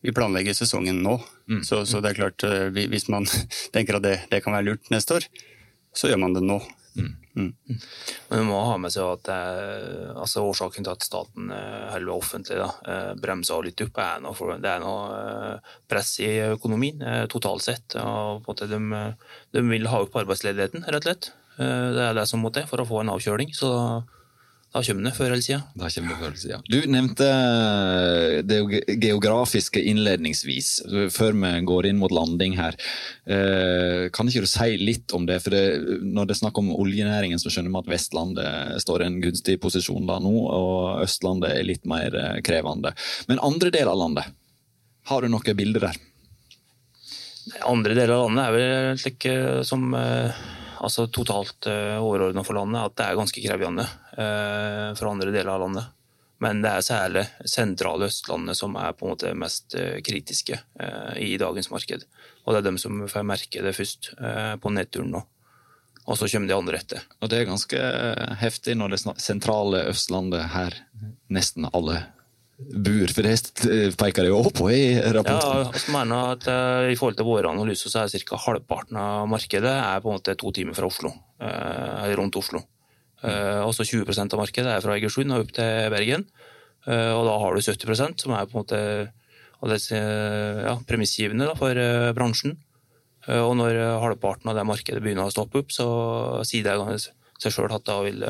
Vi 0.06 0.14
planlegger 0.14 0.54
sesongen 0.54 1.02
nå, 1.02 1.18
mm. 1.50 1.62
så, 1.66 1.82
så, 1.90 2.02
det 2.02 2.14
er 2.14 2.20
klart 2.20 2.46
eh, 2.46 2.70
hvis 2.74 3.08
man 3.10 3.26
tenker 3.76 3.98
at 3.98 4.06
det, 4.06 4.18
det 4.32 4.44
kan 4.46 4.54
være 4.54 4.70
lurt 4.72 4.92
neste 4.94 5.18
år, 5.18 5.30
så 5.96 6.12
gjør 6.12 6.22
man 6.22 6.36
det 6.36 6.46
nå. 6.46 6.60
Mm. 6.96 7.16
Mm. 7.36 7.54
Men 8.30 8.40
vi 8.40 8.46
må 8.48 8.60
ha 8.64 8.76
med 8.80 8.94
seg 8.94 9.10
at 9.10 9.26
det, 9.28 9.40
altså 10.16 10.46
årsaken 10.48 10.86
til 10.86 10.94
at 10.94 11.04
staten 11.04 11.52
eller 11.52 12.08
eh, 12.08 12.16
offentlig 12.16 12.60
da, 12.62 12.70
eh, 12.88 13.12
bremser 13.20 13.66
litt 13.68 13.84
opp, 13.84 14.00
er 14.00 14.24
noe, 14.24 14.58
det 14.64 14.72
er 14.72 14.84
noe 14.84 15.18
eh, 15.20 15.74
press 15.92 16.14
i 16.24 16.32
økonomien 16.48 17.04
totalt 17.32 17.66
sett. 17.68 17.98
Og 18.00 18.48
de, 18.62 18.80
de, 19.52 19.66
vil 19.68 19.92
ha 19.92 20.04
opp 20.06 20.16
arbeidsledigheten, 20.24 20.88
rett 20.88 21.04
og 21.04 21.10
slett. 21.10 21.32
Det 21.56 22.04
er 22.04 22.16
det 22.18 22.26
som 22.28 22.42
må 22.44 22.52
til 22.56 22.66
for 22.68 22.84
å 22.84 22.88
få 22.88 23.02
en 23.04 23.14
avkjøling. 23.14 23.54
så 23.56 23.72
da 24.76 24.82
kommer 24.84 25.06
det 25.08 25.16
før 25.16 25.30
eller 25.32 25.44
siden. 25.44 25.62
Da 25.80 25.88
kommer 25.88 26.12
det 26.12 26.16
før 26.20 26.28
eller 26.28 26.40
siden. 26.42 26.64
Du 26.68 26.88
nevnte 26.92 27.28
eh, 27.32 28.40
det 28.44 28.58
geografiske 29.06 29.80
innledningsvis, 29.80 30.72
før 31.16 31.38
vi 31.40 31.52
går 31.70 31.88
inn 31.88 32.02
mot 32.02 32.12
landing 32.12 32.58
her. 32.60 32.76
Eh, 33.24 34.10
kan 34.12 34.28
ikke 34.28 34.44
du 34.44 34.50
si 34.52 34.76
litt 34.82 35.16
om 35.16 35.30
det? 35.30 35.38
For 35.46 35.56
det, 35.56 35.64
Når 36.04 36.28
det 36.28 36.36
er 36.36 36.42
snakk 36.42 36.60
om 36.60 36.74
oljenæringen, 36.76 37.40
så 37.40 37.54
skjønner 37.54 37.72
vi 37.72 37.86
at 37.86 37.94
Vestlandet 37.94 38.84
står 38.84 39.06
i 39.06 39.08
en 39.08 39.22
gunstig 39.24 39.56
posisjon 39.64 40.12
da 40.12 40.20
nå, 40.20 40.34
og 40.44 41.06
Østlandet 41.06 41.56
er 41.56 41.70
litt 41.72 41.88
mer 41.88 42.20
eh, 42.20 42.42
krevende. 42.44 42.92
Men 43.32 43.40
andre 43.48 43.72
deler 43.72 43.94
av 43.94 44.02
landet, 44.04 44.36
har 45.08 45.24
du 45.24 45.32
noen 45.32 45.56
bilder 45.56 45.88
der? 45.88 46.04
Andre 47.64 47.96
deler 47.96 48.18
av 48.18 48.28
landet 48.28 48.44
er 48.44 48.60
vel 48.60 49.04
slik 49.06 49.32
som 49.72 49.88
altså 50.86 51.08
totalt 51.12 51.68
uh, 51.70 51.98
overordna 52.04 52.44
for 52.46 52.58
landet, 52.58 52.82
at 52.82 52.96
det 52.98 53.08
er 53.08 53.20
ganske 53.20 53.44
krevende 53.44 53.86
uh, 54.16 54.92
for 54.98 55.12
andre 55.12 55.34
deler 55.34 55.54
av 55.56 55.66
landet. 55.66 55.92
Men 56.44 56.60
det 56.62 56.72
er 56.72 56.84
særlig 56.84 57.24
sentrale 57.48 58.10
Østlandet 58.10 58.60
som 58.60 58.76
er 58.78 58.96
på 58.96 59.08
en 59.08 59.14
måte 59.14 59.32
mest 59.38 59.78
uh, 59.80 59.98
kritiske 60.06 60.60
i 61.22 61.36
dagens 61.42 61.72
marked. 61.72 62.04
Og 62.44 62.54
det 62.54 62.60
er 62.60 62.68
dem 62.68 62.82
som 62.82 63.06
får 63.10 63.26
merke 63.26 63.64
det 63.64 63.74
først 63.74 64.12
på 64.62 64.72
nedturen 64.74 65.16
nå. 65.16 65.22
Og 66.06 66.20
så 66.20 66.28
kommer 66.30 66.52
de 66.52 66.54
andre 66.54 66.78
etter. 66.78 67.06
Og 67.24 67.32
det 67.32 67.40
er 67.40 67.48
ganske 67.50 67.80
heftig 68.38 68.76
når 68.78 68.94
det 68.94 69.00
sentrale 69.24 69.88
Østlandet 69.90 70.52
her 70.54 70.76
nesten 71.34 71.66
alle 71.72 72.04
bur, 72.58 73.12
for 73.12 73.26
det 73.28 73.96
peker 74.00 74.24
det 74.24 74.32
jo 74.32 74.40
på 74.56 74.70
i 74.72 74.84
rapporten. 74.96 75.66
Ja, 75.66 75.72
vi 75.76 75.94
mener 75.94 76.36
at 76.36 76.46
uh, 76.48 76.88
I 76.88 76.96
forhold 76.96 77.18
til 77.20 77.28
våre 77.28 77.52
analyser 77.52 77.92
så 77.92 78.06
er 78.06 78.24
ca. 78.24 78.40
halvparten 78.46 79.00
av 79.00 79.28
markedet 79.30 79.74
er 79.74 80.04
på 80.04 80.12
en 80.12 80.20
måte 80.20 80.38
to 80.40 80.54
timer 80.56 80.78
fra 80.78 80.88
Oslo. 80.88 81.12
Uh, 81.42 82.14
rundt 82.16 82.40
Oslo. 82.40 82.64
Uh, 83.26 83.66
også 83.66 83.84
20% 83.88 84.36
av 84.36 84.42
markedet 84.42 84.72
er 84.72 84.84
fra 84.86 84.96
Egersund 84.96 85.36
og 85.36 85.46
opp 85.46 85.56
til 85.58 85.92
Bergen. 85.94 86.28
og 86.86 87.24
da 87.26 87.38
har 87.42 87.56
du 87.56 87.62
70% 87.66 88.22
som 88.22 88.34
er 88.38 88.46
på 88.46 88.54
en 88.54 88.62
måte 88.62 88.80
disse, 89.72 89.98
ja, 89.98 90.76
premissgivende 90.86 91.48
da, 91.50 91.56
for 91.58 91.80
bransjen. 92.14 92.54
og 93.26 93.56
når 93.58 93.80
halvparten 94.04 94.52
av 94.52 94.60
det 94.60 94.68
markedet 94.70 95.02
begynner 95.02 95.26
å 95.26 95.34
stoppe 95.34 95.64
opp, 95.64 95.74
så 95.74 95.88
sier 96.46 96.68
det 96.68 97.00
seg 97.42 97.50
sjøl 97.50 97.74
at 97.74 97.88
da 97.90 97.98
vil, 98.06 98.22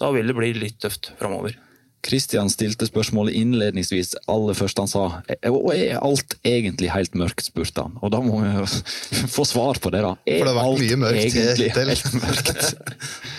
da 0.00 0.10
vil 0.16 0.32
det 0.32 0.38
bli 0.38 0.54
litt 0.56 0.80
tøft 0.80 1.12
framover. 1.20 1.60
Kristian 2.06 2.50
stilte 2.52 2.88
spørsmålet 2.88 3.36
innledningsvis 3.38 4.14
aller 4.30 4.56
først 4.56 4.78
han 4.82 4.90
sa 4.90 5.06
og 5.46 5.70
er 5.74 5.98
alt 5.98 6.36
egentlig 6.46 6.90
helt 6.94 7.16
mørkt, 7.18 7.48
spurte 7.48 7.86
han. 7.86 7.96
Og 8.02 8.12
da 8.14 8.20
må 8.24 8.40
vi 8.42 9.26
få 9.32 9.46
svar 9.48 9.80
på 9.82 9.92
det, 9.94 10.02
da. 10.04 10.14
Er 10.26 10.40
For 10.40 10.48
det 10.48 10.54
har 10.54 10.60
vært 10.60 10.84
mye 10.84 11.00
mørkt 11.02 11.36
hittil. 11.36 11.66
Helt 11.76 12.14
mørkt? 12.20 12.64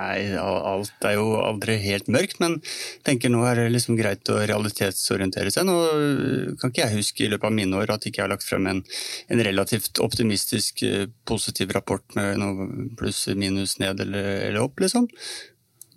Nei, 0.00 0.32
alt 0.40 1.04
er 1.04 1.16
jo 1.18 1.26
aldri 1.44 1.76
helt 1.82 2.08
mørkt, 2.12 2.38
men 2.40 2.56
jeg 2.62 3.04
tenker 3.06 3.32
nå 3.32 3.42
er 3.44 3.58
det 3.60 3.66
liksom 3.74 3.98
greit 3.98 4.30
å 4.32 4.38
realitetsorientere 4.40 5.52
seg. 5.52 5.68
Nå 5.68 5.76
kan 6.60 6.72
ikke 6.72 6.86
jeg 6.86 7.00
huske 7.02 7.26
i 7.26 7.30
løpet 7.32 7.50
av 7.50 7.56
mine 7.56 7.80
år 7.82 7.92
at 7.92 8.06
jeg 8.06 8.14
ikke 8.14 8.24
har 8.24 8.32
lagt 8.32 8.48
frem 8.48 8.68
en, 8.70 8.82
en 9.28 9.44
relativt 9.44 10.00
optimistisk, 10.02 10.84
eh, 10.86 11.06
positiv 11.28 11.74
rapport 11.76 12.04
med 12.16 12.40
noe 12.40 12.68
pluss, 12.98 13.26
minus, 13.36 13.76
ned 13.82 14.00
eller, 14.06 14.30
eller 14.48 14.64
opp, 14.64 14.80
liksom 14.80 15.08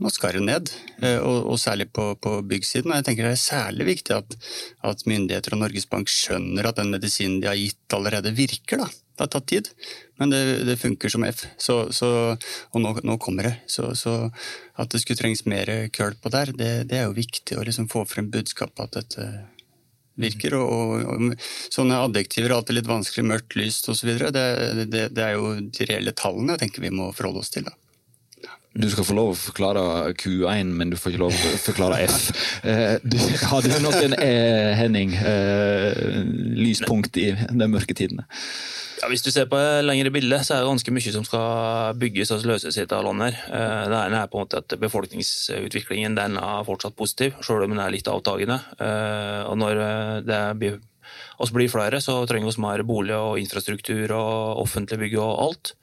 nå 0.04 0.12
skarre 0.12 0.42
ned, 0.44 0.72
eh, 1.02 1.20
og, 1.20 1.48
og 1.54 1.60
særlig 1.62 1.88
på, 1.96 2.10
på 2.20 2.36
byggsiden. 2.50 2.94
Jeg 2.98 3.08
tenker 3.08 3.30
Det 3.30 3.38
er 3.38 3.44
særlig 3.44 3.88
viktig 3.94 4.18
at, 4.18 4.36
at, 4.84 5.06
myndigheter 5.10 5.56
og 5.56 5.64
Norges 5.64 5.88
Bank 5.90 6.12
skjønner 6.12 6.68
at 6.68 6.82
den 6.82 6.92
medisinen 6.94 7.40
de 7.44 7.50
har 7.50 7.60
gitt 7.60 7.96
allerede 7.96 8.36
virker. 8.36 8.84
da. 8.84 8.90
Det 9.14 9.22
har 9.22 9.30
tatt 9.30 9.46
tid, 9.52 9.68
men 10.18 10.32
det, 10.34 10.42
det 10.66 10.80
funker 10.82 11.12
som 11.14 11.24
F. 11.28 11.44
Så, 11.62 11.76
så, 11.94 12.08
og 12.34 12.82
nå, 12.82 12.96
nå, 13.06 13.18
kommer 13.22 13.46
det. 13.46 13.54
Så, 13.70 13.92
så, 13.96 14.16
at 14.82 14.90
det 14.90 15.04
skulle 15.04 15.22
trengs 15.22 15.46
mer 15.46 15.70
køl 15.94 16.18
på 16.18 16.32
der, 16.34 16.50
det, 16.58 16.72
det, 16.90 16.98
er 16.98 17.06
jo 17.06 17.20
viktig 17.20 17.60
å 17.60 17.66
liksom 17.68 17.92
få 17.94 18.08
frem 18.10 18.32
budskapet 18.34 18.88
at 18.88 18.98
dette 18.98 19.28
virker. 20.18 20.58
Og, 20.58 20.98
og, 20.98 21.30
og, 21.30 21.46
sånne 21.74 22.02
adjektiver 22.08 22.50
er 22.50 22.58
alltid 22.58 22.80
litt 22.80 22.90
vanskelig, 22.90 23.28
mørkt, 23.30 23.56
lyst 23.62 23.88
osv. 23.94 24.16
Det, 24.34 24.48
det, 24.90 25.08
det 25.14 25.30
er 25.30 25.38
jo 25.38 25.56
de 25.62 25.90
reelle 25.90 26.18
tallene 26.18 26.58
jeg 26.58 26.66
tenker 26.66 26.88
vi 26.90 26.94
må 26.98 27.14
forholde 27.14 27.46
oss 27.46 27.54
til. 27.54 27.70
da. 27.70 27.78
Du 28.74 28.88
skal 28.90 29.06
få 29.06 29.14
lov 29.14 29.34
å 29.36 29.38
forklare 29.38 29.82
Q1, 30.18 30.72
men 30.74 30.90
du 30.90 30.98
får 30.98 31.14
ikke 31.14 31.22
lov 31.22 31.36
å 31.36 31.58
forklare 31.62 32.00
F. 32.08 32.32
Eh, 32.66 32.96
du, 33.06 33.20
hadde 33.46 33.70
du 33.70 33.84
noen, 33.84 34.16
eh, 34.18 34.74
Henning, 34.80 35.14
eh, 35.14 36.24
lyspunkt 36.58 37.20
i 37.22 37.28
de 37.38 37.68
mørke 37.70 37.94
tidene? 37.94 38.26
Ja, 39.04 39.10
hvis 39.12 39.22
du 39.22 39.30
ser 39.36 39.46
på 39.52 39.60
lengre 39.84 40.10
bilde, 40.16 40.40
så 40.42 40.56
er 40.56 40.64
det 40.64 40.72
ganske 40.72 40.96
mye 40.96 41.14
som 41.14 41.28
skal 41.28 42.00
bygges 42.02 42.34
og 42.34 42.48
løses 42.50 42.80
i 42.80 42.82
dette 42.82 43.02
landet. 43.06 43.38
Eh, 43.46 43.84
det 43.94 44.00
ene 44.00 44.24
er 44.24 44.32
på 44.32 44.40
en 44.40 44.48
måte 44.48 44.64
at 44.64 44.78
befolkningsutviklingen 44.82 46.18
den 46.18 46.40
er 46.42 46.66
fortsatt 46.66 46.98
positiv, 46.98 47.38
selv 47.46 47.68
om 47.68 47.76
den 47.76 47.84
er 47.84 47.94
litt 47.94 48.10
avtagende. 48.10 48.58
Og 49.52 49.60
når 49.60 49.84
det 50.26 50.42
blir, 50.58 50.82
oss 51.38 51.54
blir 51.54 51.70
flere, 51.70 52.02
så 52.02 52.24
trenger 52.26 52.50
vi 52.50 52.66
mer 52.66 52.82
bolig 52.82 53.14
og 53.20 53.38
infrastruktur 53.38 54.18
og 54.18 54.66
offentlig 54.66 55.04
bygg 55.06 55.20
og 55.22 55.46
alt. 55.46 55.76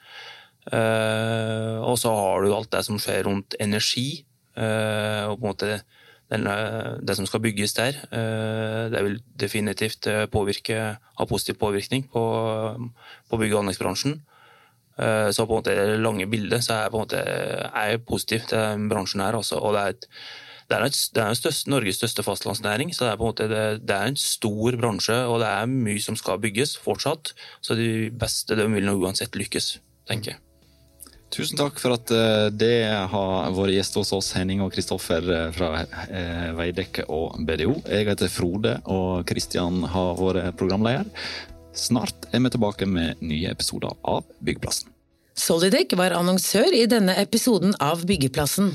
Uh, 0.69 1.81
og 1.89 1.97
så 1.99 2.13
har 2.13 2.45
du 2.45 2.53
alt 2.53 2.71
det 2.75 2.83
som 2.85 2.99
skjer 3.01 3.25
rundt 3.25 3.57
energi, 3.63 4.27
uh, 4.61 5.33
og 5.33 5.39
på 5.39 5.41
en 5.41 5.49
måte 5.49 5.71
den, 6.31 6.47
det 7.03 7.17
som 7.19 7.27
skal 7.27 7.43
bygges 7.43 7.73
der. 7.75 7.97
Det 8.93 9.01
vil 9.03 9.17
definitivt 9.35 10.07
påvirke, 10.31 10.77
ha 11.19 11.25
positiv 11.27 11.57
påvirkning 11.59 12.05
på, 12.13 12.23
på 13.27 13.39
bygg- 13.41 13.57
og 13.57 13.65
anleggsbransjen. 13.65 14.21
Så 14.95 15.43
på 15.43 15.57
en 15.57 15.59
måte 15.59 15.75
det 15.75 15.97
lange 15.99 16.29
bildet 16.31 16.63
så 16.63 16.77
er, 16.85 16.93
på 16.93 17.01
en 17.01 17.03
måte, 17.03 17.19
er 17.19 17.89
jeg 17.91 18.05
positiv 18.07 18.45
til 18.47 18.85
bransjen 18.93 19.25
her. 19.25 19.41
Også. 19.41 19.59
Og 19.59 19.75
det 19.75 19.83
er, 19.83 19.97
et, 19.97 20.07
det 20.71 20.77
er, 20.77 20.85
et, 20.87 21.01
det 21.17 21.25
er 21.25 21.41
største, 21.41 21.71
Norges 21.75 21.99
største 21.99 22.23
fastlandsnæring, 22.23 22.95
så 22.95 23.09
det 23.09 23.11
er, 23.11 23.17
på 23.17 23.27
en 23.27 23.33
måte, 23.33 23.49
det, 23.51 23.65
det, 23.89 23.97
er 23.97 24.13
en 24.13 24.21
stor 24.23 24.79
bransje. 24.79 25.17
Og 25.27 25.41
det 25.43 25.49
er 25.51 25.73
mye 25.73 26.05
som 26.05 26.21
skal 26.21 26.39
bygges 26.39 26.77
fortsatt. 26.79 27.35
Så 27.59 27.75
de 27.75 27.91
beste 28.15 28.55
de 28.55 28.71
vil 28.71 28.87
nå 28.87 28.95
uansett 29.03 29.35
lykkes, 29.35 29.81
tenker 30.07 30.37
jeg. 30.37 30.41
Tusen 31.31 31.61
takk 31.61 31.79
for 31.79 31.95
at 31.95 32.11
eh, 32.11 32.49
det 32.51 32.91
har 33.13 33.53
vært 33.55 33.77
gjester 33.77 34.03
hos 34.03 34.11
oss, 34.17 34.33
Henning 34.35 34.65
og 34.65 34.73
Kristoffer 34.75 35.29
eh, 35.31 35.51
fra 35.55 35.85
eh, 36.11 36.49
Veidekke 36.59 37.07
og 37.07 37.39
BDO. 37.47 37.77
Jeg 37.87 38.09
heter 38.09 38.33
Frode, 38.33 38.75
og 38.91 39.23
Kristian 39.31 39.85
har 39.93 40.19
vært 40.19 40.59
programleder. 40.59 41.07
Snart 41.71 42.27
er 42.35 42.43
vi 42.43 42.51
tilbake 42.51 42.89
med 42.91 43.23
nye 43.23 43.53
episoder 43.55 43.95
av 44.03 44.27
Byggeplassen. 44.43 44.91
Solidec 45.39 45.95
var 45.97 46.19
annonsør 46.19 46.75
i 46.75 46.83
denne 46.91 47.15
episoden 47.23 47.79
av 47.79 48.03
Byggeplassen. 48.11 48.75